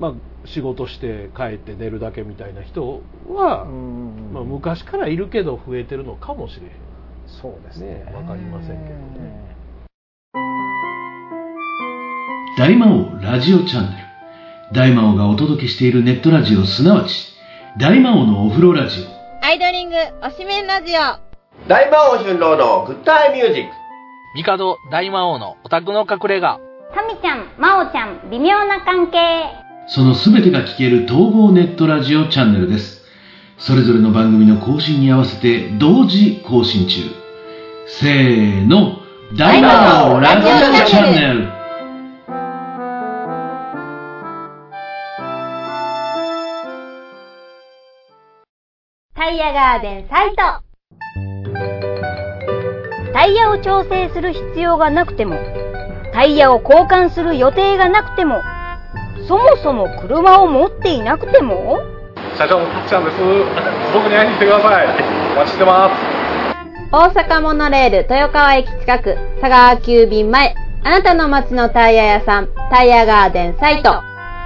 [0.00, 0.14] まあ
[0.46, 6.72] 仕事して帰って寝るだけみたいな人は、うんまあ、昔からいるけど増えてるのかもしれへん
[7.40, 9.48] そうですねねわかりませんけどね
[12.58, 13.96] 大魔王ラジオチャンネ
[14.72, 14.74] ル。
[14.74, 17.32] 大魔王がお届けしているネットラジオ、すなわち、
[17.78, 19.46] 大魔王のお風呂ラジオ。
[19.46, 23.77] アイドリングおしめんラジオ大魔王春郎のグッタイミュージック。
[24.42, 26.60] 帝大魔王のオタクの隠れ家
[26.94, 29.18] タミちゃん、マオちゃん、微妙な関係
[29.88, 33.04] そのすべてが聞ける統合ネットラジオチャンネルです。
[33.58, 37.00] それぞれの番組の更新に合わせて同時更新中。
[37.86, 38.98] せーの、
[39.36, 41.48] 大魔王ラジオチャンネル。
[49.14, 50.67] タイヤガーデンサイト
[53.18, 55.34] タイヤを調整する必要がなくても
[56.12, 58.40] タイヤを交換する予定がなくても
[59.26, 61.80] そもそも車を持っていなくても？
[62.38, 63.16] 社長のたっちゃんです。
[63.92, 64.86] 僕に会いに来てください。
[65.32, 65.96] お待ちしてます。
[66.92, 70.54] 大阪モノレール豊川駅近く佐川急便前
[70.84, 74.00] あなたの街のタイヤ屋さんタイヤガーデンサイト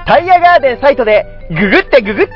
[0.07, 2.33] タイヤガーデンサイトでググってググって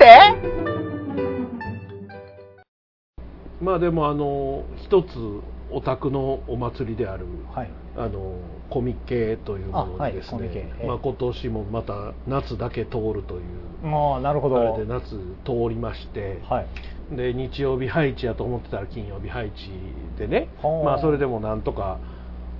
[3.62, 7.70] まあでもあの一つオタクのお祭りであるはい。
[7.96, 10.86] あのコミケというものですね、ええ。
[10.86, 13.42] まあ、今年もまた夏だけ通るという
[13.84, 15.08] ああなるほあれどで夏
[15.44, 17.16] 通りまして、はい。
[17.16, 19.70] で日曜日配置やと思ってたら金曜日配置
[20.18, 20.84] でねはあ。
[20.84, 21.98] まあそれでもなんとか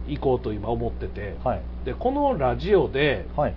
[0.06, 1.62] 行こうと今思ってて、はい。
[1.84, 3.54] でこのラジオではい。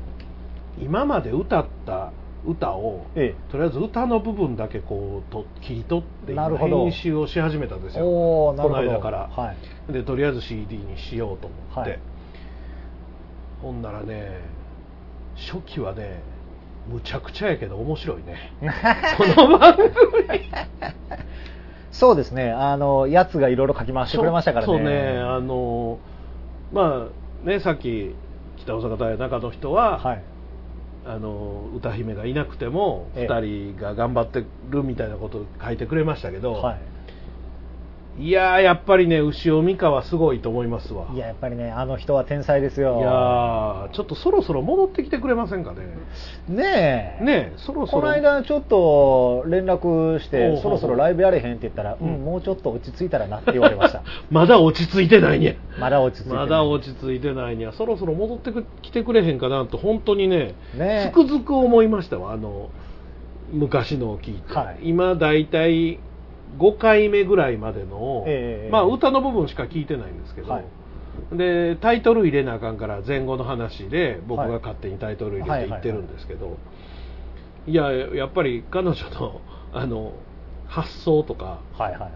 [0.81, 2.11] 今まで歌った
[2.45, 6.83] 歌をえとりあえず歌の部分だけこうと切り取って今なるほど。
[6.83, 8.05] 編集をし始めたんですえよ。
[8.05, 8.83] こおおなるほど。
[8.83, 9.53] の間から、は
[9.89, 9.93] い。
[9.93, 11.99] でとりあえず CD にしようと思って、はい。
[13.61, 14.39] ほんならね
[15.35, 16.21] 初期はね
[16.87, 18.53] むちゃくちゃやけど面白いね。
[19.17, 19.89] この番組。
[21.91, 22.51] そうですね。
[22.51, 24.73] あのやつがいろいろ書き回してくれましたからね。
[24.73, 25.19] そうね。
[25.19, 25.99] あの
[26.71, 27.07] ま
[27.43, 28.15] あねさっき
[28.57, 30.23] 北大阪大中の人は、はい
[31.09, 33.33] あの歌姫がいなくてもええ。
[33.33, 36.79] 2人が頑張ってるみたいなことを書いてくれましたけど、はい
[38.19, 41.07] いやーやっぱりね牛尾美香はすごいと思いますわ。
[41.13, 42.99] いややっぱりねあの人は天才ですよ。
[42.99, 45.85] いやーちょっとそろそろ戻ってきてくれませんかね。
[46.49, 47.23] ねえ。
[47.23, 48.01] ねえそろそろ。
[48.01, 52.15] この間ちょっと連絡してそろそろライブやれへんって言ったら、うん。
[52.15, 54.03] うん、もうちょっと落ち着いたらなって言われました。
[54.29, 55.57] まだ落ち着いてないね。
[55.79, 56.39] まだ落ち着いてない。
[56.39, 58.51] まだ落ち着いてないにはそろそろ戻って
[58.81, 62.33] きてくれへんかなと本当にねねつくづく思いましたわ。
[62.33, 62.69] あの
[63.51, 64.89] 昔のを聞いて、はい。
[64.89, 65.99] 今だいたい
[66.57, 70.65] 5回目ぐらいまでの、ええまあ歌の部分しか聞いてないんですけど、はい。
[71.37, 74.49] でタイトル入れなあかんから前後の話で僕はい。
[74.49, 76.57] が勝手にタイトル入はいれて言ってるんですけど、
[77.67, 79.41] いややっぱり彼女の
[79.73, 80.13] あの
[80.67, 82.11] 発想とかはいはい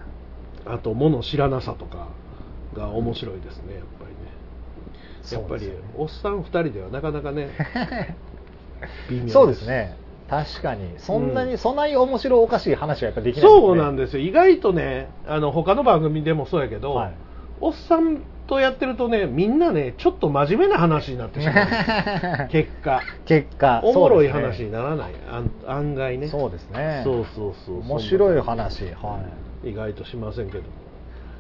[0.65, 2.07] あと物知らなさとか
[2.73, 4.33] が面白いですねやっぱりね。
[5.31, 7.49] やっぱり、おっさん2人ではなかなかね
[9.09, 9.95] 微妙そうですね
[10.43, 10.93] 確かに。
[10.97, 14.23] そんなに、うんそんなに面白おかしい話はやっぱできないそうなんでですよ。
[14.23, 17.13] 意外とねあの他の番組でもそうやけど、はい。
[17.61, 22.47] おっさんとやってるとねみんなねちょっと真面目な話になってしまう。
[22.51, 23.01] 結果。
[23.25, 23.81] 結果。
[23.83, 26.27] おもろい話にならない、案案外ね。
[26.27, 27.01] そうですね。
[27.03, 28.83] そうそうそう面白い話。
[28.85, 29.19] は
[29.63, 29.69] い。
[29.69, 30.63] 意外としませんけど。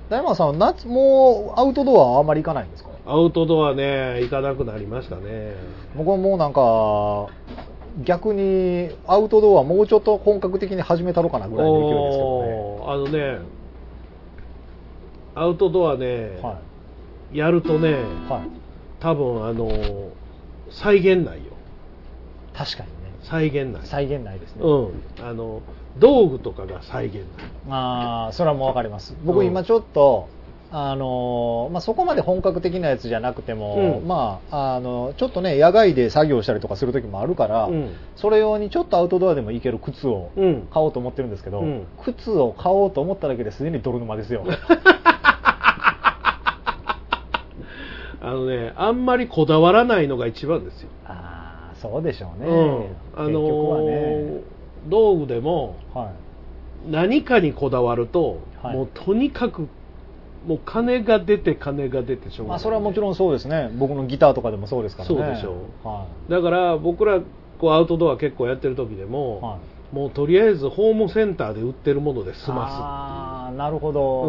[0.09, 2.91] 大門さん夏もうアウトドアはあんまり行かないんですか？
[3.05, 5.55] アウトドアね行かなくなりましたね。
[5.95, 7.27] 僕はもうなんか
[8.03, 13.39] 逆にアウトドアもうちょっと本格的に始めたろうかなぐらいの勢いですけどおーあのね
[15.35, 16.59] アウトドアね、ねは
[17.31, 19.69] やるとねい、はい、多分あの
[20.73, 21.51] 再現ないよ。
[22.53, 22.93] 確かにね。
[23.23, 23.87] 再現ない。
[23.87, 25.25] 再現ないですね、うん。
[25.25, 25.61] あの
[25.99, 27.25] 道具とかが再現ない。
[27.69, 29.13] ああそれはもう分かります。
[29.13, 29.25] うん。
[29.25, 30.29] 僕今ちょっと、
[30.75, 34.07] あのーまあ、そこまで本格的なやつじゃなくても、うん。
[34.07, 37.95] まああのちょっとね野外で作業したりとかする時もあるから、うん。
[38.15, 40.67] それ用にちょっとアウトドアでも行ける靴をうん。
[40.73, 41.85] 買おうと思ってるんですけど、うん。
[42.03, 44.43] 靴を買おうと思っただけですでに泥沼ですよ。
[48.19, 52.95] あのねあんまりこだわらないのが一番ですよ、ああそうでしょうね、うん。
[53.15, 54.41] あの結局はね、
[54.87, 56.13] 道具でもは
[56.89, 58.75] 何かにこだわると、はい。
[58.75, 59.67] もうとにかく
[60.45, 63.71] もう金が出て金が出てしょうがない、まあ、それはもちろんそうですね。
[63.77, 65.15] 僕のギターとかでもそうですからね。
[65.15, 65.87] そうでしょう。
[65.87, 67.21] はだから僕ら
[67.59, 74.23] こうアウトドア結構やってる時でも、い、はいもうとりあえずホームセンターで売ってるもので済まああなるほす、ど、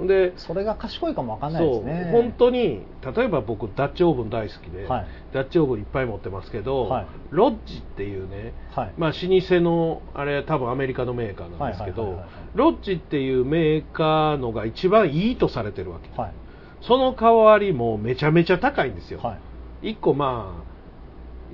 [0.00, 2.08] うん、でそれが賢いかもわかんないですね。
[2.10, 2.80] 本当に
[3.14, 5.06] 例えば僕ダッチオーブン大好きで、はい。
[5.34, 7.06] ダッチオーブンいっぱい持ってますけど、はい。
[7.30, 8.92] ロッジっていうね、はい。
[8.96, 12.22] まあ、老舗のあれ多分アメリカのメーカーなんですけど
[12.54, 16.08] ロッジっていうメーカーのが一番いいとされてるわけ。
[16.18, 16.32] はい。
[16.80, 19.36] その代わりもめちゃめちゃ高いんですよ、は
[19.82, 19.92] い。
[19.92, 20.71] 1個まあ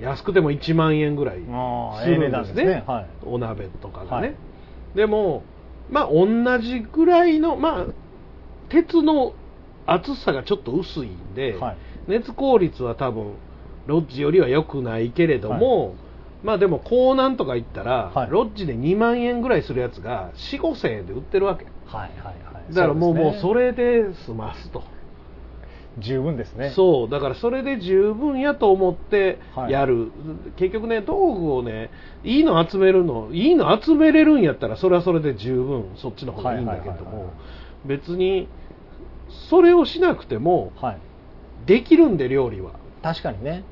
[0.01, 2.65] 安くても1万円ぐらいするんですね。
[2.65, 2.83] ね。
[2.87, 3.05] はい。
[3.25, 4.35] お鍋とかがね、はい。
[4.95, 5.43] でも
[5.89, 7.85] まあ同じぐらいのまあ
[8.69, 9.33] 鉄の
[9.85, 11.77] 厚さがちょっと薄いんで、はい。
[12.07, 13.33] 熱効率は多分
[13.87, 15.95] ロッジよりは良くないけれども、
[16.43, 18.29] まあでも港南とか行ったら、はい。
[18.29, 21.65] ロッジで2万円ぐらいするやつが4 5千円で売ってるわけ。
[21.85, 22.73] はいはいはい。
[22.73, 23.23] だからもう,、ね。
[23.23, 24.83] もうそれで済ますと
[25.99, 26.71] 十分ですね。
[26.71, 29.71] そうだからそれで十分やと思ってはい。
[29.71, 30.11] やる、
[30.57, 31.89] 結局ね道具をね
[32.23, 37.33] いいの集めるのいいの集めれるんやったらそれはそれで十分そっちの方がいいんだけどはいはいはいはいも
[37.85, 38.47] 別に
[39.49, 40.97] それをしなくてもはい。
[41.65, 42.71] できるんで料理は。
[43.03, 43.63] 確かにね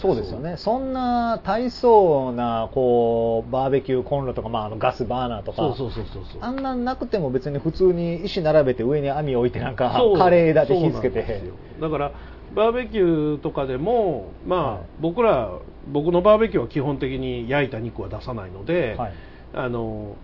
[0.00, 0.56] そうですよね。
[0.56, 6.42] そんな大層なこうバーベキューコンロとか、まあ、あのガスバーナーとかそうそうそうそうそう。
[6.42, 11.42] あんなんなくても別に普通に石並べて上に網置いてなんかカレー枝で火つけて。
[11.80, 12.12] だから
[12.54, 14.84] バーベキューとかでもまあ、はい。
[15.00, 15.50] 僕ら
[15.92, 19.12] 僕のバーベキューは基本的に焼いた肉は出さないので、はい。
[19.52, 20.14] あの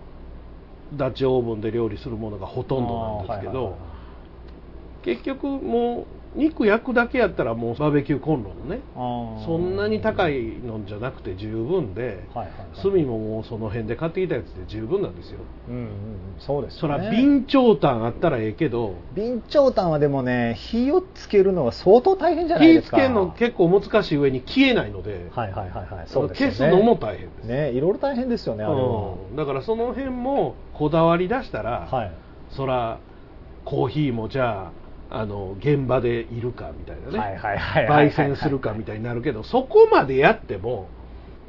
[0.93, 3.79] ダッチオーブンで料理するものがほとんどなんですけど、はいはいはい。
[5.03, 6.05] 結局もう
[6.35, 8.81] 肉焼くだけやったらもうバーベキューコンロのね
[9.45, 12.81] そんなに高いのじゃなくて十分で、はいはいはい。
[12.81, 15.39] 炭ももうその辺で買ってきたやつで十分なんですよ。
[15.69, 15.89] うんうん。
[16.39, 16.89] そうですね。
[16.89, 22.97] ら備長炭あったらええけど備長炭はでもね火をつけるのは相当大変じゃないですか。
[22.97, 26.07] 火つけるの結構難しい上に消えないので、はいはいはいはい。
[26.07, 26.55] そうですよね。
[26.55, 29.35] 消すのも大変です、ねいろいろ大変ですよねあれは、うん。
[29.35, 32.11] だからその辺もこだわり出したら、はい。
[32.51, 32.99] そら
[33.63, 34.84] コーヒーもじゃあ
[35.15, 40.89] あの現場でいるかみたいなね、はいはいはいはいはい焙煎するかみたいになるけどそこまでやっても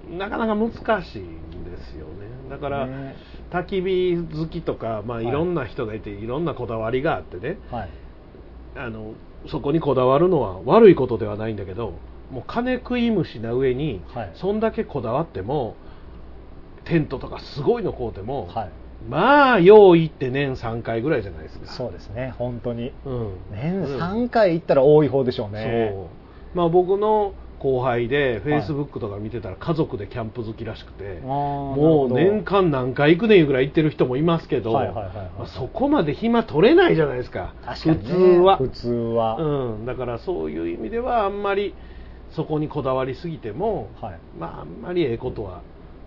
[0.09, 0.71] なかなか難
[1.03, 2.27] しいんですよね。
[2.49, 3.17] だから、ね。
[3.51, 5.27] 焚き火好きとか、まあ、はい。
[5.27, 7.59] いろんな人がいて、い、ろんなこだわりがあってね。
[7.73, 7.91] はい。
[8.77, 9.15] あの
[9.49, 11.95] そこにこだわるのは悪いことではないんだけど
[12.31, 14.33] もう金食い虫な上に、はい。
[14.35, 15.75] そんだけこだわっても
[16.85, 18.71] テントとかすごいの買うても、はい
[19.09, 21.67] まあ用意って年3回ぐらいじゃないですか。
[21.67, 22.93] そうですね本当に。
[23.05, 26.57] うん、年うん3回行ったら多い方でしょうね、そう。
[26.57, 34.79] まあ僕の後輩でフェイスブックとか見てたら家族でキャンプ好きらしくて、ももう年間何回行くねんぐらい行ってる人もいますけど、
[35.57, 37.55] そこまで暇取れないじゃないですか。
[37.65, 38.57] 確かに、ね、普通は。
[38.59, 41.75] 普通は、うん、だからそういう意味ではあんまり
[42.33, 44.19] そこにこだわりすぎても、はい。
[44.39, 45.63] まああんまりええことは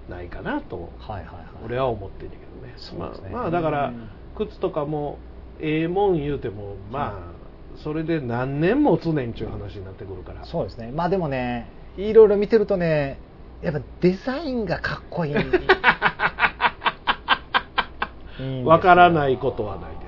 [0.08, 1.46] ないかなとはいはいはい。
[1.66, 2.74] 俺は思ってるけどね。
[2.78, 3.30] そうですね。
[3.32, 3.94] まあ、まあだから
[4.38, 5.18] 靴とかも
[5.60, 7.34] ええもん言うてもま
[7.78, 10.46] あ、それで何年も常にちゅう話になってくるから。
[10.46, 10.92] そうですね。
[10.92, 13.20] まあでもねいろいろ見てるとね
[13.62, 15.36] やっぱデザインがかっこいい。
[18.64, 19.99] わからないことはない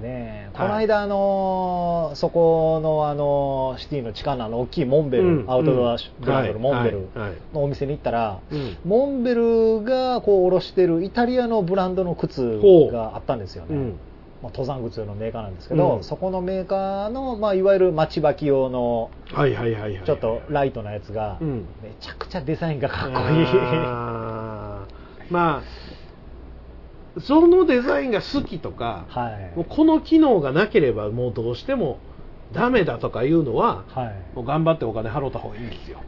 [0.00, 0.50] ね。
[0.54, 5.50] この間、あのそこの、あのシティの地下のあの大きいモンベル、うん。
[5.50, 7.08] アウトドアうんブランドのモンベル
[7.52, 8.76] のお店に行ったら、うん。
[8.84, 12.60] モンベルがこう卸してるイタリアのブランドの靴
[12.92, 13.78] があったんですよね、う。
[13.78, 13.88] ん
[14.42, 16.04] まあ、登山靴のメーカーなんですけど、うん。
[16.04, 20.02] そこのメーカーの、まあ、いわゆる待ち履き用のはいはいはいはい。
[20.04, 21.66] ちょっとライトなやつが、うん。
[21.82, 23.46] めちゃくちゃデザインがかっこいい。
[25.30, 25.62] まあ
[27.18, 29.56] そのデザインが好きとか、はい。
[29.56, 31.98] もうこの機能がなければもうどうしても
[32.52, 34.36] ダメだとかいうのは、はい。
[34.36, 35.98] もう頑張ってお金払った方がいいんですよ。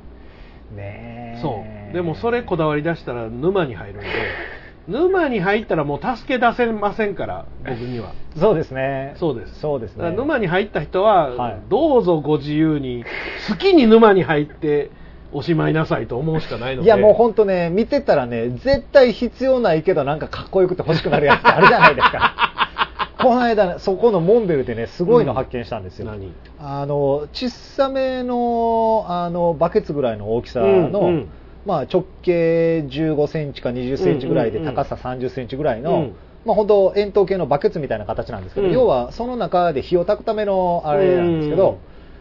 [0.74, 1.40] ねえ。
[1.42, 1.92] そう。
[1.92, 4.06] でもそれこだわり出したら沼に入るんで
[4.88, 8.12] 沼に入ったらもう助け出せませんから僕には。
[8.36, 9.14] そうですね。
[9.16, 9.60] そうです。
[9.60, 10.10] そうですね。
[10.10, 11.56] 沼に入った人は、はい。
[11.68, 13.04] どうぞご自由に
[13.48, 14.90] 好きに沼に入って
[15.32, 16.86] おしまいなさいと思うしかないので。
[16.86, 22.34] いやもう本当ね見てたらね絶対必要ないけどなんかかっこよくて欲しくなるやつってあるじゃないですか。
[23.22, 26.32] この間そこのモンベルでねすごいの発見したんですよ、何？
[26.58, 31.28] あの小さめのあのバケツぐらいの大きさの、うんうん。
[31.64, 34.74] まあ、直径15センチか20センチぐらいでうんうんうん。
[34.74, 36.16] 高さ30センチぐらいの、うん。
[36.44, 38.72] まあ、本当円筒形のバケツみたいな形なんですけど、うん。
[38.72, 41.76] 要はその中で火を焚くためのあれなんですけど、うん。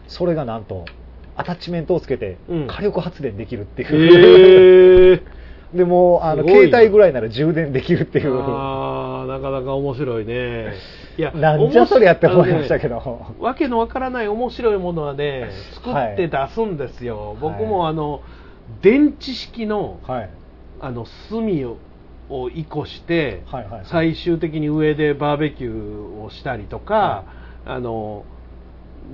[0.06, 0.84] それがなんと
[1.36, 2.66] アタッチメントをつけてうん。
[2.66, 5.22] 火力発電できるっていう、へえ
[5.76, 8.38] でもうあの携帯ぐらいなら充電できるっていう。
[8.42, 10.74] あーなかかなか面白いね。
[11.16, 12.96] いやなんじゃそりゃって思いましたけど。
[12.96, 13.02] ね
[13.40, 18.20] わけのわからない面白いものはね作って出すんですよ、僕もあの
[18.82, 20.30] 電池式のはい。
[20.80, 21.76] あの炭を
[22.28, 27.24] を移行して、はいはい最終的に上でバーベキューをしたりとか、
[27.66, 28.24] あの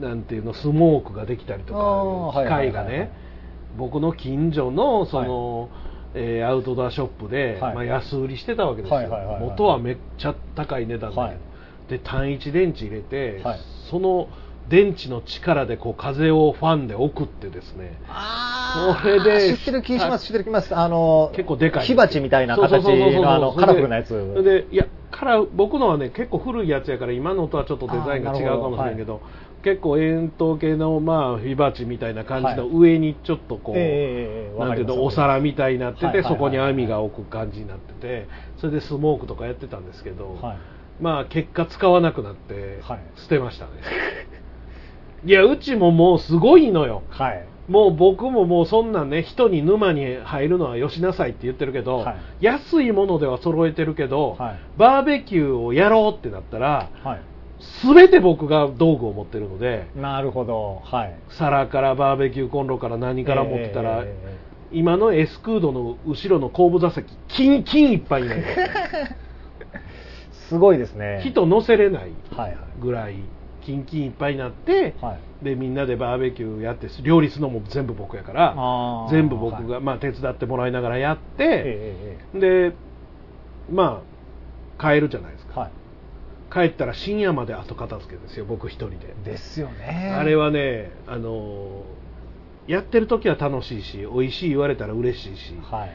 [0.00, 2.88] なんていうのスモークができたりとか機械がはいはいはいはい。
[2.88, 3.12] ね。
[3.76, 5.68] 僕の近所のその、
[6.14, 7.74] えーアウトドアショップで、はい。
[7.74, 9.42] まあ、安売りしてたわけですよ、はいはいはいはい。
[9.42, 11.38] 元はめっちゃ高い値段で、はい。
[11.88, 13.58] で単一電池入れて、はい。
[13.90, 14.28] その
[14.68, 17.98] 電池の力でこう風をファンで送ってですね。
[18.08, 20.74] あそれで知ってる気します知ってる気します。
[20.76, 24.42] あの結構でかい火鉢みたいな形のカラフルなやつ。
[24.44, 29.22] でいやカラ僕のはね結構古いやつやから今のとはちょっとデザインが違うかもしれんけど
[29.62, 36.32] 結構円筒形のまあ火鉢みたいな感じのはい上にちょっとこう、ええええわなんていうのお皿みたいになってて、はいはいはい。
[36.32, 40.56] はいそこに網が置く感じになっててそれでスモークとかやってたんですけど、はい。
[41.00, 42.98] まあ結果使わなくなってはい。
[43.16, 43.70] 捨てましたね、
[45.24, 47.02] いやうちももうすごいのよ。
[47.08, 47.48] はい。
[47.68, 52.44] もう僕ももうそんなんね人に沼に入るのはよしなさいって言ってるけど、はい。
[52.44, 54.60] 安いものでは揃えてるけど、はい。
[54.76, 57.20] バーベキューをやろうってなったらはい
[57.82, 60.82] 全て僕が道具を持ってるのでなるほど。
[60.84, 61.14] はい。
[61.30, 68.44] 皿からバーベキューコンロから何から持ってたら、ええ今のエスクードの後ろの後部座席キンキンいっぱいになる。
[70.48, 71.22] すごいですね。
[71.24, 72.58] 人乗せれないはいはい。
[72.78, 73.16] ぐらい
[73.62, 75.44] キンキンいっぱいになって、はい。
[75.44, 79.84] でみんなでバーベキューやって料理するのも全部僕やから全部僕が、はい。
[79.84, 82.76] まあ、手伝ってもらいながらやって、えええで
[83.70, 84.02] ま
[84.78, 85.70] あ帰るじゃないですか、えはい
[86.52, 90.14] 帰ったら深夜まで後片付けですよ僕一人で、ですよね。
[90.16, 91.84] あれはねあの
[92.66, 95.90] やってる時は楽しいし美味しい言われたら嬉しいし、はい。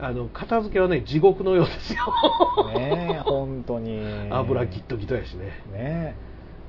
[0.00, 1.98] あの片付けはね地獄のようですよ。
[2.74, 4.00] ねえ本当に。
[4.30, 5.62] 油ギットギトやしね。
[5.72, 6.16] ね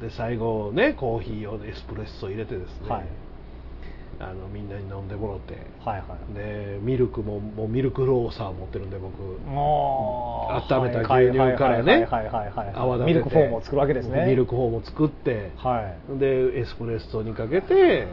[0.02, 3.06] で最後ねコーヒーをエスプレッソ入れてですね、はい
[4.22, 5.54] あのみんなに飲んでもらって。
[5.80, 6.34] はいはい。
[6.34, 9.14] でミルクももうミルクローサー持ってるんで僕。
[9.24, 12.06] 温めた牛乳からね
[12.76, 13.14] 泡立てて。
[13.14, 14.26] ミルクフォームを作るわけですね。
[14.26, 15.52] ミルクフォームを作って。
[15.56, 16.20] はい。
[16.20, 18.08] でエスプレッソにかけて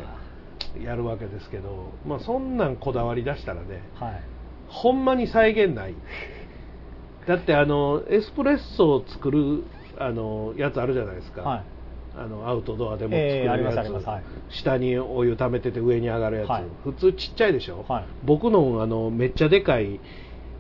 [0.81, 4.23] やるわけですけど、まあ、そんなんこだわり出したらねはい。
[4.69, 5.95] ほんまに再現ない。
[7.27, 9.65] だってあのエスプレッソを作る
[9.99, 11.76] あのやつあるじゃないですか、はい
[12.19, 14.07] あのアウトドアでも作るやつ、ますあります。
[14.07, 14.23] はい。
[14.49, 16.65] 下にお湯溜めてて上に上がるやつ、はい。
[16.83, 18.05] 普通ちっちゃいでしょ、はい。
[18.25, 20.01] 僕のあのめっちゃでかい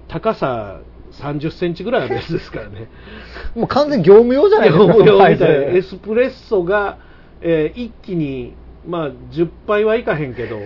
[0.08, 0.80] 高さ
[1.12, 2.88] 3 0センチぐらいあるやつですからね。
[3.56, 5.64] もう完全業務用じゃないですか業務用みたいな。
[5.72, 6.98] エスプレッソが、
[7.40, 8.54] えー一気に
[8.86, 10.58] まあ10杯はいかへんけど、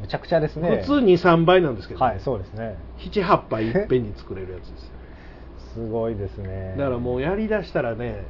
[0.00, 0.78] むちゃくちゃですね。
[0.82, 2.76] 普通23倍なんですけど、はいそうですね。
[2.98, 4.92] 78杯いっぺんに作れるやつですよ。
[5.74, 6.74] すごいですね。
[6.78, 8.24] だからもうやりだしたらね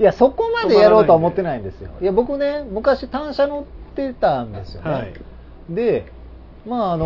[0.00, 1.90] いやそこまでやろうとは思ってないんですよ。
[2.00, 5.12] いや僕ね昔単車乗ってたんですよね、はい。
[5.68, 6.10] で
[6.66, 7.04] まああの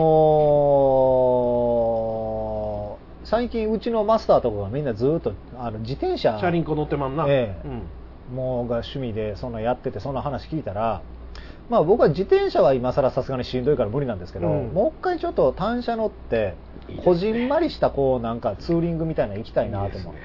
[3.01, 6.37] ー最近うちのマスターとかがみんなずっとあの自転車。
[6.39, 7.69] チャリンコ乗ってまんな、ええ。
[8.31, 8.37] うん。
[8.37, 11.03] もうが趣味でそんなやっててそんな話聞いたら
[11.69, 14.73] まあ僕は自転車は今更さすがにしんどいから無理なんですけど、うん。
[14.73, 16.55] もう一回ちょっと単車乗って
[17.05, 20.21] こじんまりしたこうなんかツーリングみたいなの行きたいなと思って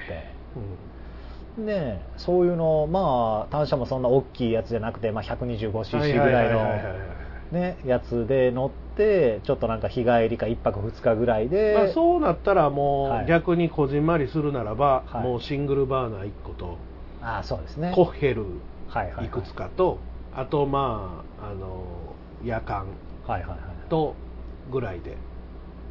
[1.58, 6.80] でそういうのまあ単車もそんな大きいやつじゃなくて、まあ、125cc ぐらいの
[7.52, 13.24] ねやつで乗ってちょっとなんか日帰りか1泊2日ぐらいで、まあ、そうなったらもはい。
[13.24, 15.22] う逆にこじんまりするならば、はい。
[15.22, 16.78] もうシングルバーナー1個と
[17.22, 17.92] ああそうですね。
[17.94, 18.44] コッヘル
[18.88, 19.98] はいくつかと、
[20.34, 21.84] あとまああの
[22.44, 22.86] 夜間
[23.88, 24.14] と
[24.70, 25.16] ぐらいで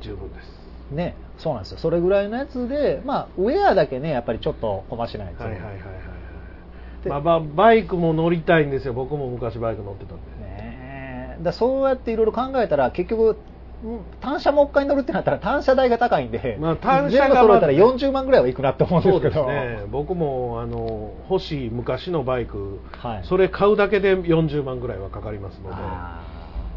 [0.01, 0.59] 十分です
[0.92, 1.78] ねそうなんですよ。
[1.80, 7.04] それぐらいのやつでまあウェアだけねやっぱりちょっとこましないと、はいはいはいはいはい。
[7.04, 8.94] でまあババイクも乗りたいんですよ。
[8.94, 10.24] 僕も昔バイク乗ってたんで。
[10.46, 11.44] ねえ。
[11.44, 13.38] だそうやっていろいろ考えたら結局
[13.82, 19.46] うん単車もう一回乗るってなったら単車代が高いんで、まあ単車が揃えたら40万ぐらいはいくなって思うんですけど。
[19.46, 19.88] ですね。
[19.90, 23.24] 僕もあの欲しい昔のバイク、はい。
[23.24, 25.76] それ買うだけで40万ぐらいはかかりますので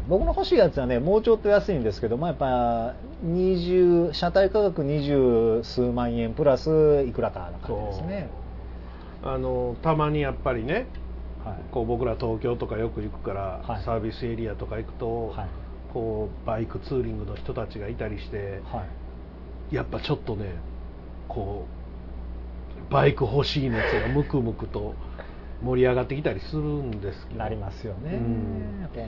[0.07, 2.95] 僕の欲しいやつはねもうちょっと安いんですけど、まあ、やっぱ
[3.25, 8.29] 20車体価格20数万円プラスいくらかな感じですね、
[9.23, 10.87] あのたまにやっぱりね
[11.43, 11.57] はい。
[11.71, 13.83] こう僕ら東京とかよく行くから、はい。
[13.83, 15.47] サービスエリアとか行くと、はい。
[15.93, 18.85] こうバイクツーリングの人たちがいたりしては
[19.71, 19.75] い。
[19.75, 20.55] やっぱちょっとね
[21.27, 21.67] こ
[22.89, 24.95] うバイク欲しい熱がムクムクと
[25.61, 27.39] 盛り上がってきたりするんですけど。
[27.39, 28.87] なりますよね、うん。
[28.89, 29.03] 本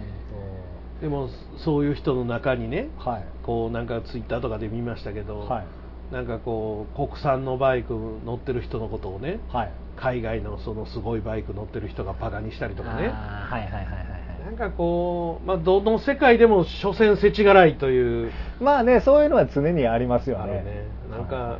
[1.01, 3.25] でもそういう人の中にね当はい。
[3.43, 5.65] こうなんかツイッターとかで見ましたけど、はい。
[6.13, 7.93] なんかこう国産のバイク
[8.25, 9.71] 乗ってる人のことをねはい。
[9.97, 13.07] 海外のそのすごいバイク乗ってる人がバカにしたりとかね。
[13.07, 14.15] はいはいはいはい。
[14.45, 18.31] なんかこう、まあ、どの世界でも所詮世知辛いという。
[18.61, 20.63] まあねそういうのは常にありますよね。
[20.63, 20.87] ね。
[21.09, 21.59] なんか、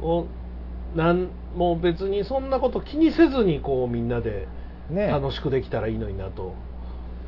[0.00, 0.26] お
[0.94, 4.46] なんもう別にそんなこと気にせずにこうみんなで
[4.88, 5.08] ね。
[5.08, 6.54] 楽しくできたらいいのになと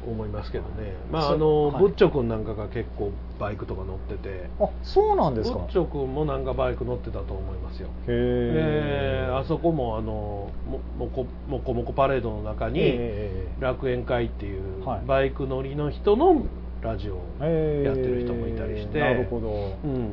[0.06, 1.82] 思いますけどね、まああの、はい。
[1.82, 4.50] ブッチョ君なんかが結構バイクとか乗ってて。
[4.60, 5.58] あそうなんですか。
[5.58, 7.88] ブッチョ君もなんかバイク乗ってたと思いますよ。
[7.88, 15.06] へえであそこもあのももこもこもこパレードの中にえ楽園会っていうはい。
[15.06, 16.42] バイク乗りの人の
[16.82, 19.76] ラジオをえやってる人もいたりして、なるほど。
[19.84, 20.10] うん。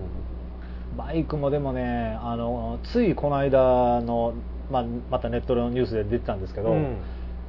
[0.98, 4.34] バイクもでもねあのついこの間の、
[4.72, 6.98] まあ、またネットのニュースで出てたんですけど、うん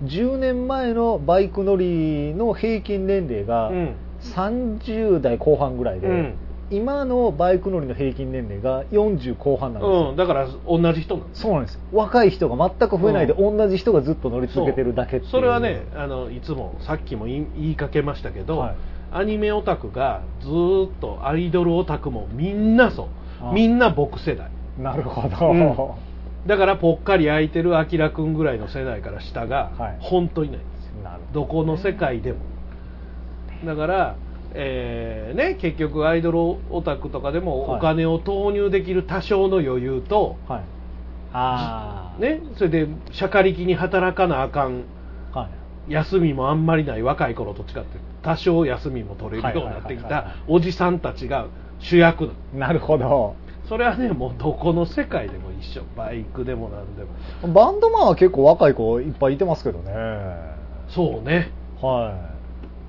[0.04, 3.94] 10年前のバイク乗りの平均年齢がうん。
[4.20, 6.34] 30代後半ぐらいで、うん。
[6.70, 11.40] 今のバイク乗りの平均年齢が40後半なんですよ、うん、だから同じ人なんです。
[11.42, 11.80] そうなんです。
[11.92, 15.30] 若い人が全く増えないで、同じ人がずっと乗り続けてるだけっていう。
[15.32, 18.76] それはねあのいつもさっきも言いかけましたけど、はい。
[19.12, 23.08] アニメオタクがずーっとアイドルオタクもみんなそ
[23.40, 24.50] あうみんな僕世代。
[24.78, 26.09] なるほど、うん
[26.46, 29.96] だからぽっかり空いてるアキラくんぐらいの世代から下がはい。
[30.00, 32.38] 本当いないんですよ、なるほどこの世界でも。
[33.64, 34.16] だから、
[34.54, 40.62] えーね、結局アイドルオタクとかでもはいお金を投入できる多少の余裕と、どはい。
[41.32, 44.84] ああね、それでしゃかりきに働かなあかん
[45.32, 45.48] は
[45.88, 45.92] い。
[45.92, 51.48] 休みもあんまりない若い頃と違って多少休みも取れるようになってきはいはいはいはいたおじさんたちが
[51.80, 52.58] 主役なの。
[52.68, 53.34] なるほど
[53.70, 55.84] それはねもうどこの世界でも一緒。
[55.96, 57.54] バイクでも何でも。
[57.54, 59.92] バンドマンは結構若い子いっぱいいてますけどね。
[60.88, 61.52] そうね。
[61.80, 62.34] は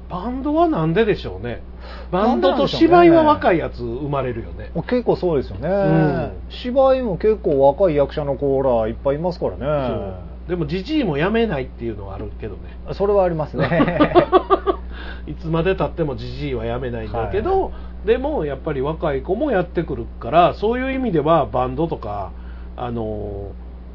[0.10, 1.62] バンドはなんででしょうね。
[2.10, 4.72] バンドと芝居は若いやつ生まれるよね。
[4.76, 6.32] い結構そうですよね、ん。
[6.50, 10.32] 芝居も結構若い役者の子らいっぱいいますからね。
[10.48, 12.62] でもじじいも辞めないっていうのはあるけどね。
[12.94, 14.00] それはありますね。
[15.28, 17.72] いつまでたってもじじいは辞めないんだけど、
[18.06, 22.32] でもやっぱり若い子もやってくるからそういう意味ではバンドとか
[22.76, 23.52] あの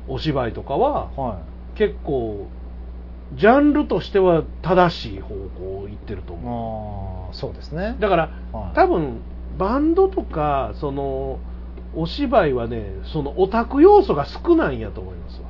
[0.09, 1.42] お芝居とかはは
[1.74, 2.46] 結構
[3.34, 7.96] ジャンルとしては正しい方向を行ってるとい思ああそうですね。
[7.98, 8.74] うだから、はい。
[8.74, 9.20] 多分
[9.59, 11.40] バンドとかその
[11.94, 15.46] お芝居はねそのオタク要素が少ないんやと思いますわ。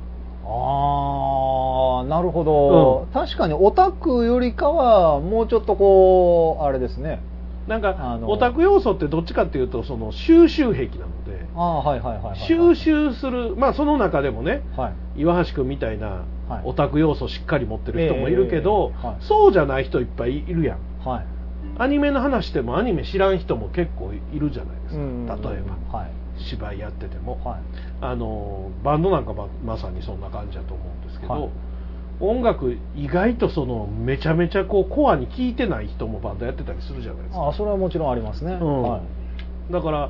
[0.49, 3.13] ああなるほど、うん。
[3.13, 7.21] 確かにオタクよりかはもうちょっとこうあれですね
[7.67, 11.45] なんかオタク要素ってどっちかっていうとその収集癖なので
[12.47, 15.21] 収集するまあその中でもねはい。
[15.21, 16.61] 岩橋君みたいなはい。
[16.63, 21.07] オタク要素をしっかり持ってる人もいるけど、そうじゃない人いっぱいいるやん。
[21.07, 21.25] はい。
[21.77, 25.01] アニメの話してもアニメ知らん人も結構いるじゃないですか。
[25.01, 25.37] うん例え
[25.91, 26.11] ばはい。
[26.37, 27.59] 芝居やってても、はい。
[27.99, 31.49] あのバンドなんかままさにそんな感じだと思うんですけど、はい
[32.19, 37.43] 音楽意外とそのめちゃめちゃこうコアに聴いてない人もバンドやってたりするじゃないですか。
[37.43, 38.81] ああそれはもちろんありますね、うん。
[38.81, 39.01] は
[39.69, 39.73] い。
[39.73, 40.09] だから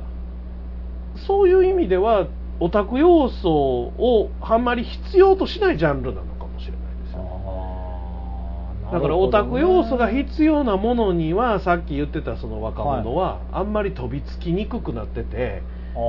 [1.26, 2.28] そういう意味では
[2.60, 7.18] オタク要素をあんまり必要としないジャンルなのかもしれないですよ。
[7.20, 15.62] ああだからオタク要素が必要なものにはさっき言ってたその若者はあんまり飛びつきにくくなってて、
[15.94, 16.08] ああは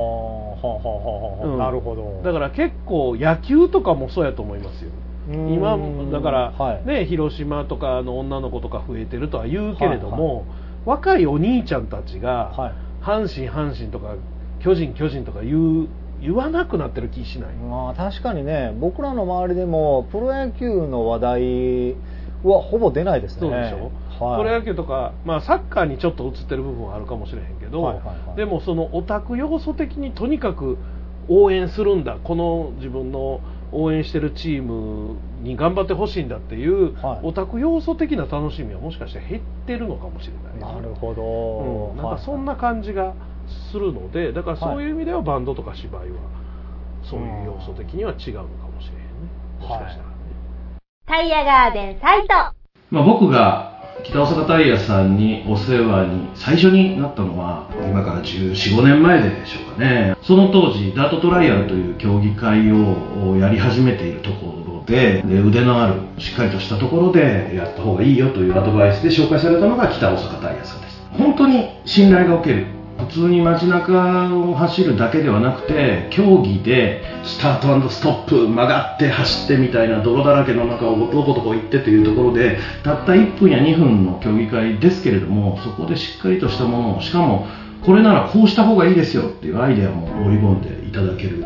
[0.54, 1.02] はあは
[1.36, 1.58] あはあ、うん。
[1.58, 2.22] なるほど。
[2.24, 4.88] だから結構野球とかもそうやと思いますよ。
[4.88, 5.78] うん今
[6.10, 6.86] だから、はい。
[6.86, 10.44] ね広島とかの女の子とか増えてるとは言うけれども、
[10.84, 12.72] 若いお兄ちゃんたちが、はい。
[13.02, 14.14] 阪神阪神とか
[14.60, 15.88] 巨人巨人とか言う
[16.20, 21.96] 言わなくなってる気しない、まあ確かにね僕らの周りでもプロ野球の話題
[22.42, 23.40] はほぼ出ないですね。
[23.40, 28.36] そうでしょ、はい、プロ野球とか、まあ、サッカーにちょっと映ってる部分はあるかもしれへんけど、はいはいはい。
[28.36, 30.76] でもそのオタク要素的にとにかく
[31.28, 33.40] 応援するんだこの自分の
[33.72, 37.20] 応援してるチームに頑張ってほしいんだっていう、はい。
[37.22, 43.14] オタク要素的な楽しみはもしかして減ってるのかもしれない、なるほうん、ど、なんかそんな感じが
[43.70, 46.20] するのでだからそういう意味ではバンドとか芝居は
[47.02, 49.06] そういう要素的には違うのかもしれへんね。
[49.60, 50.14] もしかしたらね、
[51.06, 52.28] タイヤガーデンサイト。
[52.90, 60.16] まあ、僕が北大阪タイヤさんにお世話に最初になったのは今から1415年前でしょうかね。
[60.22, 71.00] その当時ダートトライアルという競技会をやり始めているところでで腕のあるしっかりとしたところでやった方がいいよというアドバイスで紹介されたのが北大阪タイヤさんです。
[71.12, 72.66] 本当に信頼がおける
[73.06, 87.46] 普通に街中を走るだけではなくて競技でスタートストップ曲がって走ってみたいな泥だらけの中をどこどこ行ってというところでたった1分や2分の競技会ですけれどもそこでしっかりとしたものをしかも
[87.84, 91.44] これならこうした方がいいですよっていうアイデアも盛り込んでいただける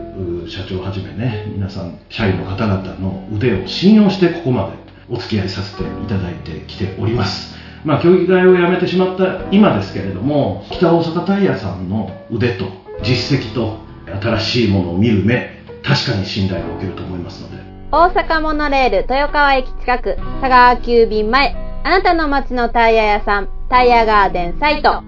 [0.49, 7.64] 社長はじめね皆さん社員の方々の腕を信用してここまでお付き合いさせていただいてきております。
[7.85, 12.67] まあ競技会を辞めてしまった今ですけれども北大阪タイヤさんの腕と
[13.03, 17.63] 実績と新しいものを見る目確かに信頼を受けると思いますので。
[17.93, 21.55] 大阪モノレール豊川駅近く佐川急便前
[21.85, 25.03] あなたの街のタイヤ屋さんタイヤガーデンサイト。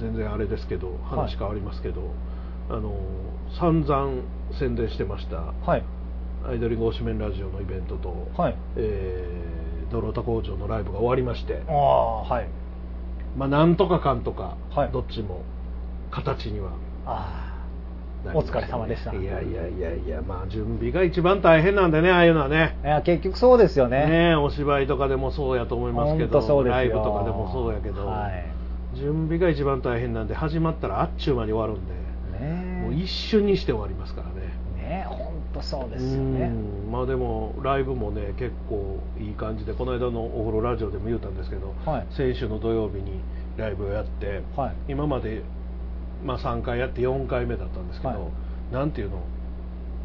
[0.00, 2.12] 全然あれですけど話変わりますけど、
[2.68, 2.94] あの
[3.58, 4.22] 散々
[4.58, 5.84] 宣伝してましたはい。
[6.46, 8.56] アイドリング推しメンラジオのイベントと、はい。
[8.76, 9.59] えー、
[9.90, 12.48] ドロータ工場のライブが終わりましてああはい。
[13.36, 14.90] まあなんとかかんとか、はい。
[14.92, 15.42] どっちも
[16.10, 16.72] 形には。
[17.06, 17.50] あ
[18.24, 18.60] なりましたね。
[18.60, 19.12] お疲れ様でした。
[19.14, 22.78] いやいやいやいやまあ準備が一番大変なんでねああいうのはね。
[22.84, 24.06] あいや結局そうですよね。
[24.06, 28.50] ねお芝居とかでもそうやと思いますけどライブとかでもそうやけど、はい。
[28.96, 31.94] 準備が一番大変なんで始まったらあっちゅう間に終わるんで、
[32.44, 34.52] ねもう一瞬にして終わりますからね。
[34.76, 35.29] ね本
[35.62, 36.46] 当そうですよね。
[36.86, 36.92] うん。
[36.92, 42.06] まあでもライブもね結構いい感じでこの間のお風呂ラジオでも言うたんですけど、はい。
[42.10, 43.20] 先週の土曜日に
[43.56, 44.74] ライブをやって、はい。
[44.88, 45.42] 今まで、
[46.24, 48.74] まあ、3回やって4回目だったんですけど、はい。
[48.74, 49.22] なんていうの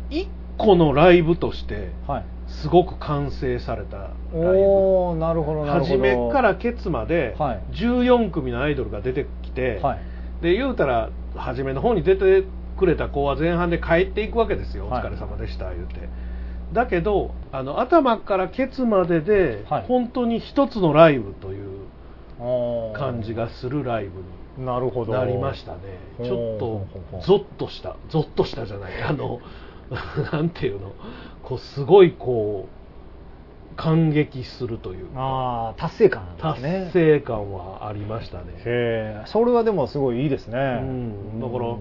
[0.10, 0.28] ？1
[0.58, 2.26] 個のライブとしてはい。
[2.48, 4.40] すごく完成されたライブ。
[4.40, 5.94] おおなるほどなるほど。
[5.94, 7.62] 初めからケツまではい。
[7.72, 10.00] 14組のアイドルが出てきて、はい。
[10.42, 12.44] で言うたら初めの方に出て
[12.78, 15.04] くれた子は前半で帰っていくわけですよ、はい。
[15.04, 16.10] お疲れ様でした言うて。
[16.74, 19.86] だけどあの頭からケツまでで、はい。
[19.88, 25.14] 本当に一つのライブという感じがするライブになるほど。
[25.14, 25.80] なりましたね。
[26.24, 26.86] ちょっと
[27.26, 29.04] ゾッとしたゾッとしたじゃない。
[29.04, 29.40] あの
[30.32, 30.94] なんていうの？
[31.44, 32.68] こうすごいこ
[33.74, 35.20] う感激するというか。
[35.22, 36.90] ああ達成感達ね。
[36.94, 39.24] 成感はありましたね。
[39.26, 40.80] それはでもすごいいいですね。
[40.82, 41.40] うん。
[41.42, 41.80] だからうん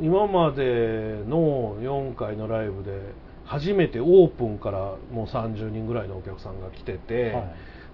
[0.00, 4.78] 今までの4回のライブで初めてオープンから
[5.12, 7.40] もう30人ぐらいのお客さんが来てて、は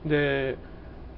[0.07, 0.09] い。
[0.09, 0.59] で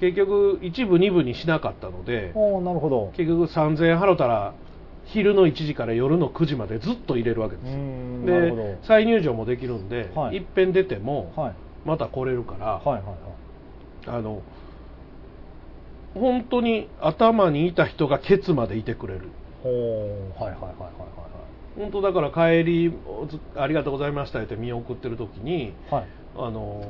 [0.00, 3.12] 結局1部2部にしなかったのでなるほど。
[3.16, 4.54] 結局3000円払ったら
[5.06, 7.70] 昼の1時から夜の9時までずっと入れるわけです
[8.26, 10.36] で再入場もできるんで、はい。
[10.36, 11.54] いっぺん出てもはい。
[11.84, 14.18] また来れるから、はいはいはい。
[14.18, 14.42] あの
[16.14, 19.30] 本当に頭にいた人がケツまでいてくれる
[19.64, 19.70] ほ
[20.38, 21.14] うはいはいはいはい
[21.76, 22.92] 本当だから帰り
[23.56, 26.82] ありがとうございましたって見送ってる時にはいはいあの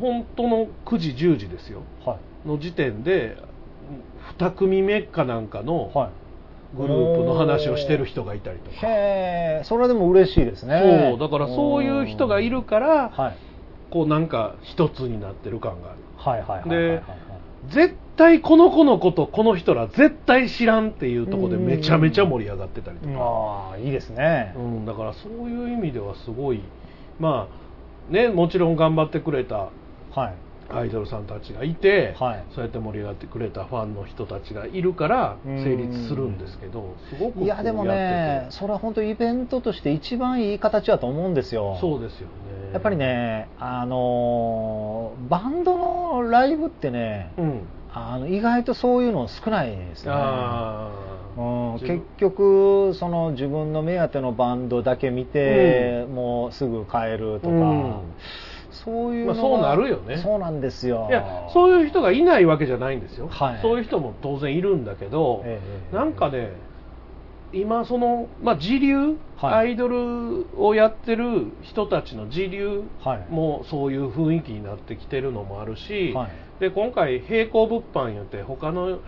[0.00, 1.82] 本当の9時10時ですよ。
[2.04, 2.48] はい。
[2.48, 3.36] の時点で
[4.38, 6.10] 2組目かなんかのはい。
[6.76, 11.10] グループの話をしてる人がいたりとか、へえそれはでも嬉しいですね。
[11.10, 13.36] そうだからそういう人がいるからはい。
[13.90, 15.98] こうなんか一つになってる感がある。
[16.16, 17.74] はいはいはいはいはい。
[17.74, 24.52] で絶対この子のことこの人ら絶対知らんっていうところでめちゃめちゃ盛り上がってたりとか、ああいいですね。
[24.56, 26.60] うん、だからそういう意味ではすごい
[27.18, 27.48] ま
[28.10, 29.70] あねもちろん頑張ってくれた
[30.10, 30.34] はい。
[30.72, 32.44] アイドルさんたちがいて、はい。
[32.54, 35.64] そうやって盛り上がってくれたファンの人たちがいるからうん。
[35.64, 41.78] 成立するんですけどすごくいやでもやねそれは本当イベントとして一番いい形だと思うんですよ。
[41.80, 42.72] そうですよね。
[42.74, 47.62] やっぱりねあのーバンドのライブってねうん
[47.92, 50.12] あの意外とそういうの少ないですね。
[50.14, 50.90] あ
[51.36, 57.94] うん、結局その自分の目当てのバンドだけ見て、もうすぐ帰るとか、うん。
[58.72, 60.18] そういうまあそうなるよね。
[60.18, 61.06] そうなんですよ。
[61.10, 63.58] いやそういう人がいないわけじゃないんですよ、はい。
[63.62, 65.60] そういう人も当然いるんだけど、え
[65.92, 65.94] え。
[65.94, 66.52] なんかね
[67.52, 69.54] 今その、まあ、時流、はい。
[69.54, 73.32] アイドルをやってる人たちの時流はい。
[73.32, 76.28] もそういう雰囲気になってきてるのもあるし、はい。
[76.60, 79.00] で今回並行物販言って他の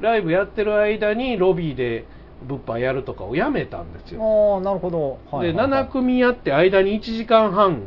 [0.00, 2.04] ライブやってる間にロビーで
[2.46, 5.84] 物販やるとかをやめたんですよ、ああなるほど、はいではいはい。
[5.84, 7.82] 7組やって間に1時間半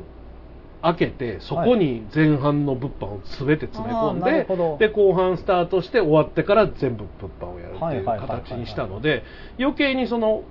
[0.86, 4.78] 開けてそこに前半の物販を全て詰め込んでほど。
[4.78, 8.42] で後半スタートして終わってから全部物販をやるってはいいうはいはいはい。
[8.44, 9.24] 形にしたので
[9.60, 10.44] 余計にその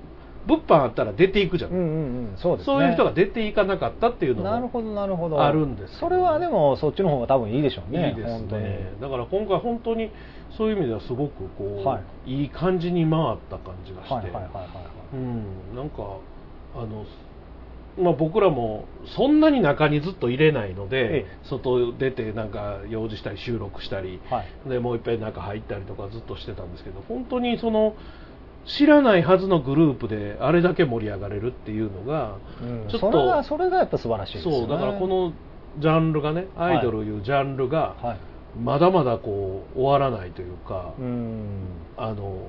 [0.47, 2.74] 物販あったら出ていくじゃん、うんうんうんそうですね。
[2.74, 5.43] そういう人が出ていかなかったっていうのもなるほどなるほど。
[5.43, 8.93] あるんですそれはでもそっちの方が多分いいでしょうねいいですね。
[9.01, 10.11] だから今回本当に
[10.57, 14.68] そういう意味ではすごくこう、、はいい感じに回った感じがして、はいはいはいはいは
[15.12, 15.16] い。
[15.16, 16.18] うん、なんか
[16.76, 17.05] あの、
[17.97, 18.86] まあ、僕らも
[19.16, 21.38] そんなに中にずっと入れないので、ええ。
[21.45, 24.68] 外出てなんか用事したり収録したり、はい。
[24.68, 27.95] でもう一遍中入ったりとかずっとしてたんですけど本当にその
[28.66, 32.88] 知らないはずのグループであれだけ盛り上がれるっていうのが、うん。
[32.88, 34.59] ちょっとそれがそれがやっぱ素晴らしいですよね。
[34.61, 35.32] そうだからこの
[35.78, 38.18] ジャンルがねアイドルいうジャンルが、はい。
[38.61, 41.66] まだまだこう終わらないというか、うん。
[41.97, 42.49] あの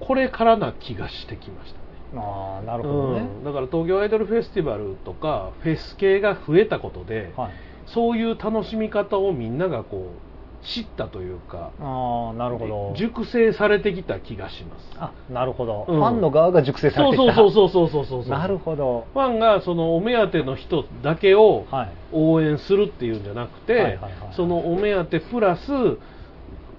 [0.00, 1.78] これからな気がしてきました。
[1.78, 1.81] ね。
[2.14, 3.44] ああなるほどね、うん。
[3.44, 7.50] だから東京アイドルフェスティバルとかフェス系が増えたことで、はい。
[7.86, 10.32] そういう楽しみ方をみんながこう
[10.64, 12.94] 知ったというかああなるほど。
[12.96, 14.90] 熟成されてきた気がします。
[14.96, 15.98] あなるほど、うん。
[15.98, 17.34] ファンの側が熟成されてきた。
[17.34, 19.06] そうそうそうそうそうそうなるほど。
[19.12, 21.88] ファンがそのお目当ての人だけをはい。
[22.12, 25.66] 応援するっていうんじゃなくて、はいはいはいそのお目当てプラス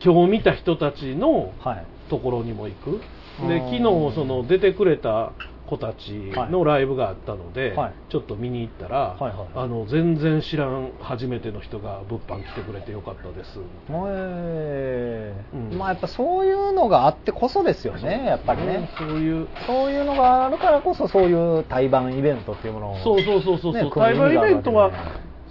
[0.04, 1.86] 今日見た人たちのはい。
[2.10, 2.90] ところにも行く。
[2.90, 3.82] あーで昨日
[4.16, 5.32] その出てくれた
[5.68, 7.94] 子たちのライブがあったので、はい。
[8.10, 9.48] ちょっと見に行ったら、はいはい。
[9.56, 13.60] あの全然知らん初めての人が物販来てくれてよかったです。
[13.90, 15.78] えうん。
[15.78, 19.48] まあやっぱそういうのがあってこそですよねやっぱりね、そういう。
[19.66, 24.92] そういうのがあるからこそそういう対バンイベントっていうものをそうそうそうそうそう、ね対バンイベントは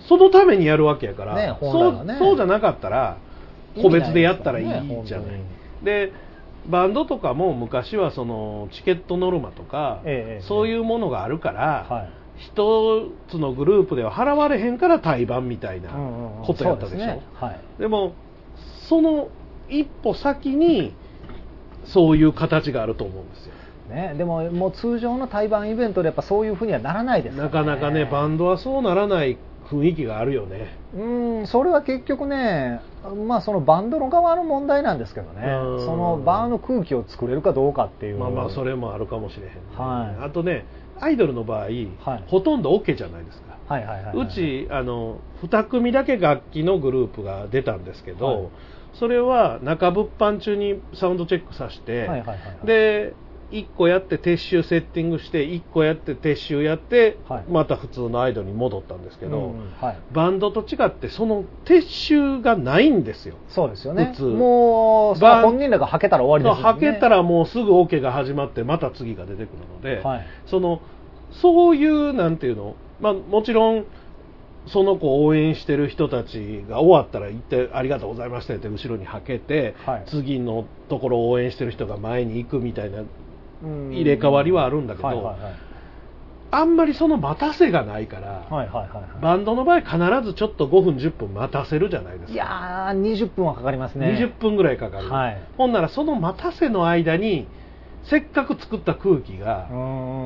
[0.09, 3.19] そのためにやるわけやから、ね本そうそうじゃなかったら
[3.81, 4.87] 個別でやったらいいじゃない。
[4.87, 5.45] からね
[5.83, 6.13] で
[6.67, 12.11] バンドとかも昔はそのチケットノルマとか、ええそういうものがあるから、はい。
[12.39, 15.91] 一つのグループでは払われへんから対バンみたいな
[16.45, 17.23] ことやったでしょ、そうすね。
[17.35, 17.61] はい。
[17.79, 18.15] でも
[18.89, 19.29] その
[19.69, 20.95] 一歩先に
[21.85, 23.53] そういう形があると思うんですよ。
[23.89, 29.37] ね、でももう通常の対バンイベントでやっぱそういうふうにはならないですなかなかねバンドはそうならない
[29.73, 30.77] 雰囲気があるよね。
[30.95, 32.81] うんそれは結局ね
[33.27, 35.47] まあそのバンドの側の問題なんですけどね。
[35.47, 35.87] うん。
[35.87, 38.19] そのバーの空気を作れるかどうかっていう。
[38.19, 39.61] まあまあそれもあるかもしれへん、ね。
[39.77, 40.25] はい。
[40.25, 40.67] あとね
[41.01, 41.73] アイドルの場合、はい。
[42.27, 44.27] ほとんど OK じゃないですか、はいはいはいはい。
[44.29, 48.51] うちあの2組だけ楽器のグループが出たんですけど、はい。
[48.95, 52.67] それは中物販中にサウンドチェックさせて、はいはいはいはい。
[52.67, 53.15] で
[53.53, 57.45] 1個やって撤収セッティングして1個やって撤収やって、はい。
[57.49, 59.99] また普通のアイドルに戻ったんですけど、うんはい。
[60.13, 63.37] バンドと違ってその撤収がないんですよ。
[63.49, 64.07] そうですよね。
[64.07, 64.23] 普通。
[64.25, 66.87] もう本人らがはけたら終わりですよね。
[66.89, 70.27] はけたらもうすぐオ、ケが始まってまた次が出てくるので、はい。
[70.47, 70.81] その
[71.33, 73.85] そういうなんていうの、まあ、もちろん
[74.67, 80.05] その子を応援してる人たちが終わったら行ってありがとうございましたって後ろにはけて、はい。
[80.07, 83.07] 次のところを応援してる人が前に行くみたいなうん
[83.63, 85.37] 入れ替わりはあるんだけどはいはいはい。
[86.55, 89.23] あんまりその待たせがないから、はいはいはいはい。
[89.23, 92.33] バンドの場合必ずちょっと5分10分待たせるじゃないですか。
[92.33, 94.19] いやー20分はかかりますね。
[94.21, 95.43] 20分ぐらいかかる、はい。
[95.57, 97.49] ほんならその待たせの間に
[98.05, 99.69] せっかく作った空気うが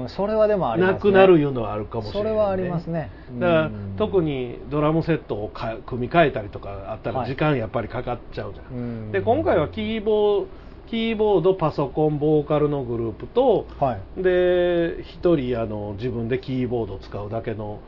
[0.09, 3.11] それはでもなくなるいうのはあるかもしれない、それはありますね。
[3.39, 3.95] だからうん。
[3.97, 7.29] 特にドラムセットをか組み替えたりとかあったらはい。
[7.29, 9.13] 時間やっぱりかかっちゃうじゃん、うん。
[9.13, 10.47] で今回はキーボー
[10.89, 14.23] キーボードパソコンボーカルのグループとはい。
[14.23, 17.81] で1人あの自分でキーボードを使うだけの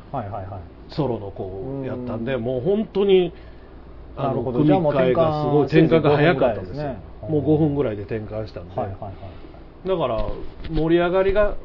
[0.91, 2.43] ソロの子をやったんでうん。
[2.43, 3.33] もう本当に
[4.17, 6.77] あの組み替えがすごい転換が早かったんですよ。
[6.77, 9.13] せいぜい5分ぐらいですねもう5分ぐらいで転換したんで、はいはいはい
[9.87, 10.27] だから
[10.71, 11.57] 盛り上がりが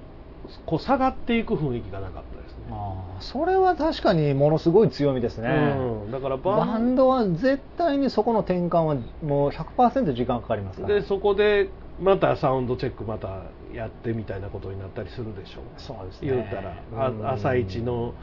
[0.65, 10.95] こう下がっていく雰囲気がなかったあーそれは確かにものすごい強みですね、うん、だからバンドは絶対にそこの転換はもう100%時間かかりますから。
[10.95, 11.69] でそこで
[12.01, 13.43] またサウンドチェックまた
[13.73, 15.63] やってみたいなことになったりするでしょう。
[15.77, 16.29] そうですね。
[16.31, 17.25] 言うたら、うん。
[17.27, 18.13] あ朝一の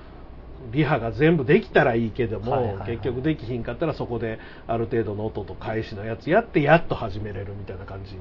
[0.73, 2.91] リハが全部できたらいいけども、はいはいはい。
[2.91, 8.21] 結局できひんかったらそこである程度の音と返しのやつやってやっと始めれるみたいな感じに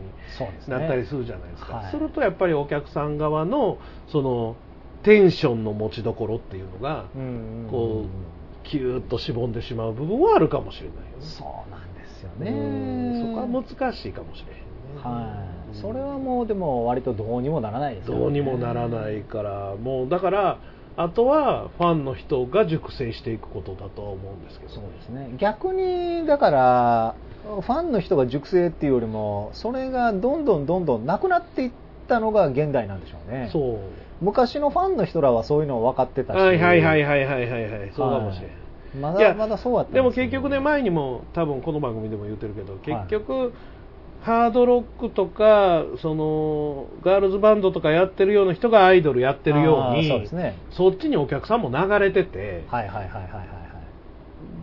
[0.67, 1.91] なったりするじゃないですか、はい。
[1.91, 4.55] するとやっぱりお客さん側のその
[5.03, 8.29] テンションの持ちどころっていうのが、うんこう
[8.69, 11.07] キューッとしぼんでしまう部分はあるかもしれないよね。
[11.21, 13.13] そうなんですようん。
[13.13, 14.63] ねそこは難しいかもしれへんね。
[15.01, 15.77] はい。
[15.77, 18.19] それはもうでも割とどうにもならないですよね。
[18.21, 20.59] どうにもならないからもうだから
[20.97, 24.71] あとはファンの人が熟成していくことだとは思うんですけど。
[24.71, 25.33] そうですね。
[25.37, 31.71] 逆にだからファンの人が熟成っていうよりもそれがどんどんどんどんなくなっていっ
[32.07, 33.49] たのが現代なんでしょうね。
[33.51, 33.79] そう
[34.21, 36.37] 昔のファンの人らはそういうのを分かってたし。
[36.37, 37.91] はいはいはいはいはいはいはい。
[37.95, 43.53] そうかもしれん、まだまだそうやったんでも結局ね前にも多分この番組でも言ってるけど結局、
[44.21, 50.57] ハードロックとかそのガールズバンドとかやってるような人がアイドルやってるようにそうですね。
[50.71, 53.59] そっちにお客さんも流れてて、はいはいはいはいはいはい。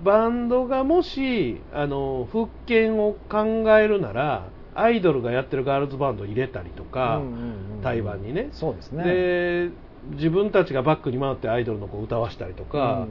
[0.04, 3.44] バンドがもしあの復権を考
[3.78, 7.22] えるならアイドルがやってるガールズバンド入れたりとか、
[7.82, 8.48] 台湾にね。
[8.52, 9.04] そうですね。
[9.04, 9.70] で
[10.12, 13.06] 自分たちがバックに回ってアイドルの子を歌わしたりとか、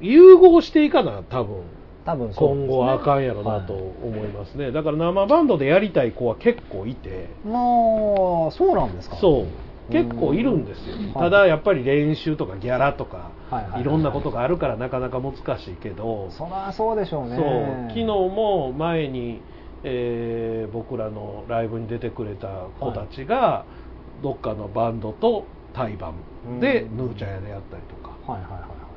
[0.00, 1.62] 融合していかな多分。
[2.04, 2.34] 多分ね。
[2.36, 7.28] 今後はあかんやろなとはい思いますね、だから生バンドでやりたい子は結構いて。
[7.44, 7.50] ま
[8.48, 9.16] あそうなんですか。
[9.16, 9.92] そう。
[9.92, 13.80] 結構いるんですよ、うんただやっぱり練習とかギャラとか、はいはいはい。
[13.82, 17.36] いろんなことがあるからなかなか難しいけど、そりゃそうでしょうね。
[17.36, 17.44] そう。
[17.88, 19.40] 昨日も前に、
[19.84, 22.48] えー僕らのライブに出てくれた
[22.80, 23.64] 子たちが、
[24.22, 26.12] どっかのバンドと対バ
[26.48, 26.96] ンでうん。
[26.96, 28.16] ヌーちゃん屋でやったりとか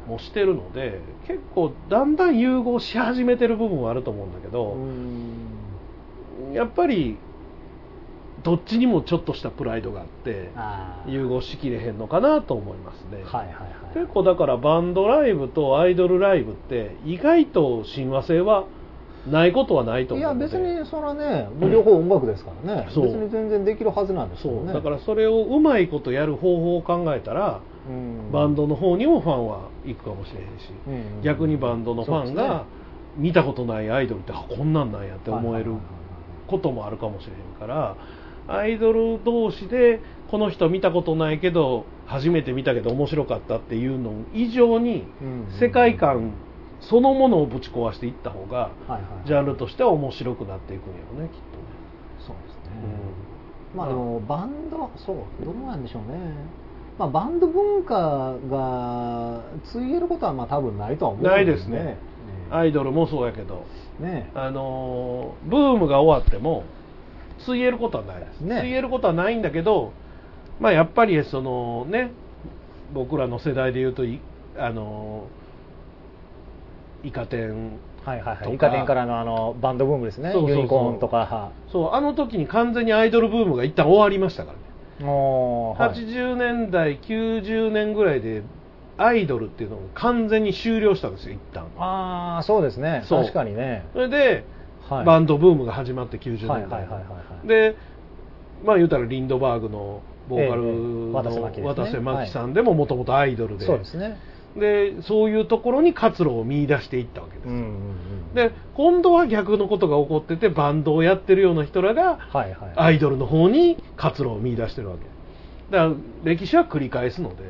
[0.07, 6.53] もしてるので結構だんだん融合し始めてる部分はあると思うんだけど、うん。
[6.53, 7.17] やっぱり
[8.43, 10.49] どっちにもちょっとしたプライドがあって
[11.05, 13.93] 融合しきれへんのかなと思いますね、はいはいはい。
[13.93, 18.65] 結構だからバンドライブとアイドルライブって意外と親和性は
[19.27, 20.55] ないことはないとい思うので。
[20.55, 23.05] や別にそれはね両方音楽ですからね、そう。
[23.05, 24.59] 別に全然できるはずなんですよね。
[24.65, 24.73] そう。
[24.73, 28.31] だからそれをうまいことやる方法を考えたら、うん。
[28.31, 30.71] バンドの方にもファンは行くかもしれへんし、
[31.15, 31.21] うん。
[31.23, 32.65] 逆にバンドのファンが
[33.17, 35.73] 見たことないアイドルってあこんなんなんやって思える
[36.47, 37.97] こともあるかもしれへんから
[38.47, 39.99] アイドル同士で
[40.31, 45.47] この人見たことないけど初めて見たけど面白かったっていうの以上にうん。
[45.59, 46.33] 世界観
[46.81, 49.27] そのものをぶち壊していった方がはいはい。
[49.27, 51.39] ジャンルとしては面白くなっていくんやろねきっ
[52.25, 52.93] そうですね、とね、
[53.75, 56.33] まあでもバンドそうどうなんでしょうね。
[56.97, 61.83] まあバンド文化がついえることはまあ多分ないとは思うんないですね。
[61.83, 61.97] ね。
[62.51, 63.65] うんアイドルもそうやけど。
[63.99, 64.31] ね。
[64.35, 66.63] あのーブームが終わっても
[67.45, 68.61] ついえることはないです、ね。
[68.61, 69.93] ついえることはないんだけど、
[70.59, 72.11] まあ、やっぱりそのね
[72.93, 74.19] 僕らの世代でいうとい
[74.57, 75.38] あのー
[77.03, 77.79] イカ天。
[78.05, 78.55] はいはいはい。
[78.55, 80.31] イカ天からのあのバンドブームですね。
[80.31, 80.57] そうそうそう。
[80.57, 81.51] ユニコーンとか。
[81.71, 85.91] そうあの時に完全にアイドルブームが一旦終わりましたからね、もう、はい。
[85.93, 88.43] 80年代90年ぐらいで
[88.97, 91.67] アイドルっていうのが完全に終了したんですよ一旦。
[91.77, 93.03] ああそうですね。
[93.07, 93.85] 確かにね。
[93.93, 94.45] それで、
[94.89, 95.05] はい。
[95.05, 97.05] バンドブームが始まって90年代、はいはいはいはいは
[97.43, 97.47] い。
[97.47, 97.75] で
[98.65, 101.85] まあ言うたらリンドバーグのボーカルええの渡瀬真希ですね。
[101.85, 104.17] 渡瀬真希さんでももともとアイドルで,、そうですね
[104.57, 112.73] でそういうところに活路を見出していったわけです、うんうんうんで今度は逆のことが起こっててバンドをやってるような人らがはいはい。
[112.75, 115.05] アイドルの方に活路を見出してるわけ。
[115.71, 115.93] だから
[116.23, 117.43] 歴史は繰り返すので。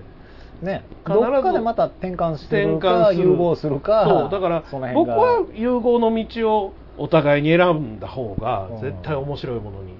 [0.61, 0.85] ね。
[1.05, 8.81] 必ずどっかでまた転換す転るか融合するかそうだから僕は融合の道をお互いに選んだ方がうん。
[8.81, 9.99] 絶対面白いものにいや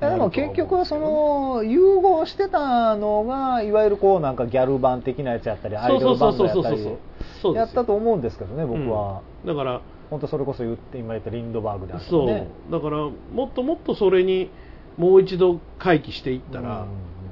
[0.00, 9.80] でも結局はその融合してたのがいわゆるこうなんかギャル版的なやつやったりアイドルバンドやったりやったと思うんですけどね僕は、うんだから
[10.10, 14.50] 本当それこそ言って今言ったリンドバーグであったりそうねだからもっともっとそれに
[14.96, 16.88] もう一度回帰していったら、うん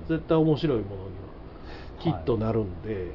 [0.09, 3.12] 絶対面白いものにはきっとなるんで、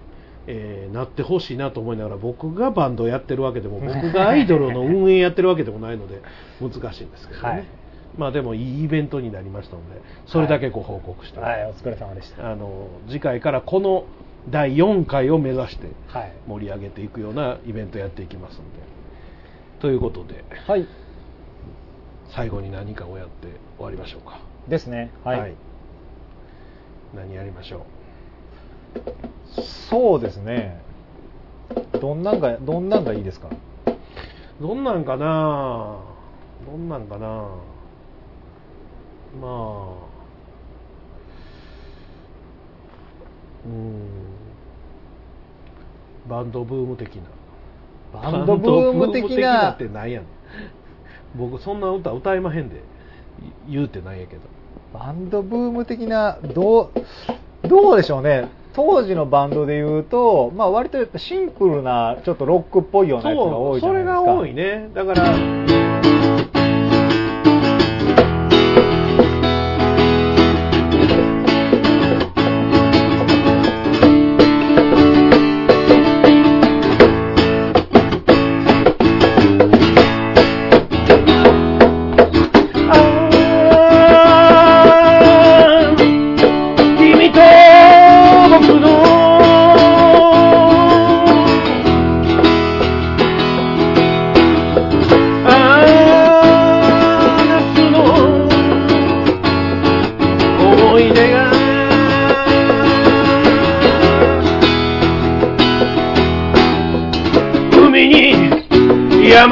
[0.47, 6.21] えーなってほしいなと思いながら僕がバンドをやってるわけでも僕がアイドルの運営やってるわけでもないので
[6.59, 7.65] 難しいんですけどね、はい
[8.17, 11.65] まあでもいいイベントになりましたのでそれだけご報告して、はい。
[11.65, 12.51] お疲れ様でした。
[12.51, 14.05] あの次回からこの
[14.49, 16.33] 第4回を目指してはい。
[16.47, 18.79] 盛り上げていくようなイベントやっていきますので。
[19.79, 20.87] ということではい。
[22.29, 23.47] 最後に何かをやって
[23.77, 24.39] 終わりましょうか。
[24.67, 25.11] ですね。
[25.23, 25.53] はい、
[27.15, 27.85] 何やりましょ
[29.89, 30.81] そうですね。
[31.99, 33.49] どんなんがどんなんがいいですか？
[33.87, 33.91] う
[34.61, 35.97] どんなんかな
[36.65, 37.49] どんなんかな
[39.39, 40.11] まあ
[43.65, 44.07] うん。
[46.27, 47.23] バンドブーム的な。
[48.13, 50.27] バンドブーム的なってなんやねん。
[51.37, 52.77] 僕そんな歌歌いまへんで。
[52.77, 52.79] い
[53.69, 54.41] 言うてないやけど。
[54.93, 56.91] バンドブーム的など
[57.63, 58.49] うどうでしょうね。
[58.73, 64.21] 当時のバンドで言うと、まあ、割とやっぱシンプルなちょっとロックっぽいようなやつが多いじゃそないですか。
[64.21, 64.89] れが多いね。
[64.93, 66.70] だから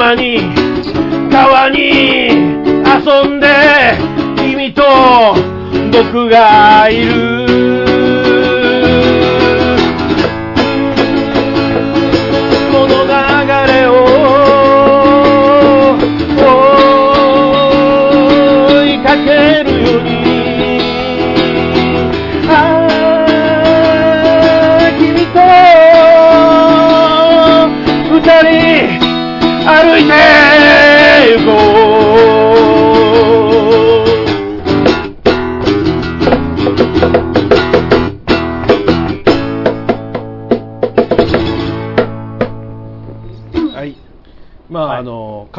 [0.00, 0.40] 山に
[1.30, 3.98] 川に遊んで
[4.36, 4.82] 君と
[5.92, 7.39] 僕がいる。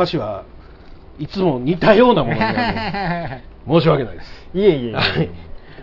[0.01, 0.45] 歌詞は
[1.19, 3.43] いつも似たようなものになる。
[3.67, 4.49] ので申し訳ないです。
[4.57, 4.93] いえいえいえ。
[4.93, 5.29] はい。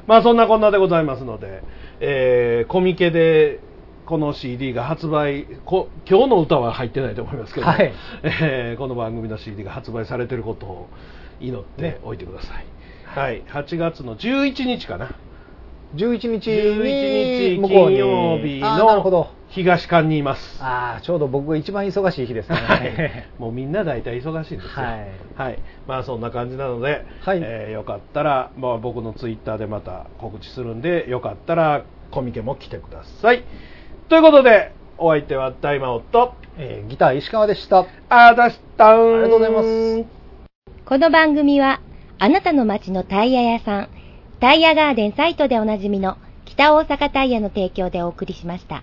[0.06, 1.62] まあそんなこんなでございますので、
[2.00, 3.60] えーコミケで
[4.06, 7.92] この CD が発売こ今日の歌は入ってないと思いますけど、はい。
[8.24, 10.88] えーこの番組の CD が発売されていることを
[11.40, 12.64] 祈っておいてください、
[13.04, 13.42] はい。
[13.44, 15.10] 8月の11日かな。
[15.94, 19.37] 11日11日金曜日あーなるほのど。
[19.50, 22.56] 東館にいますああ、ちょうど僕が一番忙しい日ですね。
[22.56, 24.84] はい、もうみんな大体忙しいんですよ。
[24.84, 33.44] はいはいまあそんな感じなので、はいえーよかったら、まあ、僕のツイッターでまた告知するんで、よかったらコミケも来てください。
[34.08, 37.86] ということで、お相手は大魔王と、えーギター石川でした。
[38.10, 39.14] あーだしたん。
[39.14, 40.04] ありがとうございます。
[40.84, 41.80] この番組は、
[42.18, 43.88] あなたの街のタイヤ屋さん、
[44.40, 48.82] タイヤガーデンサイトでおなじみの北大阪タイヤの提供でお送りしました。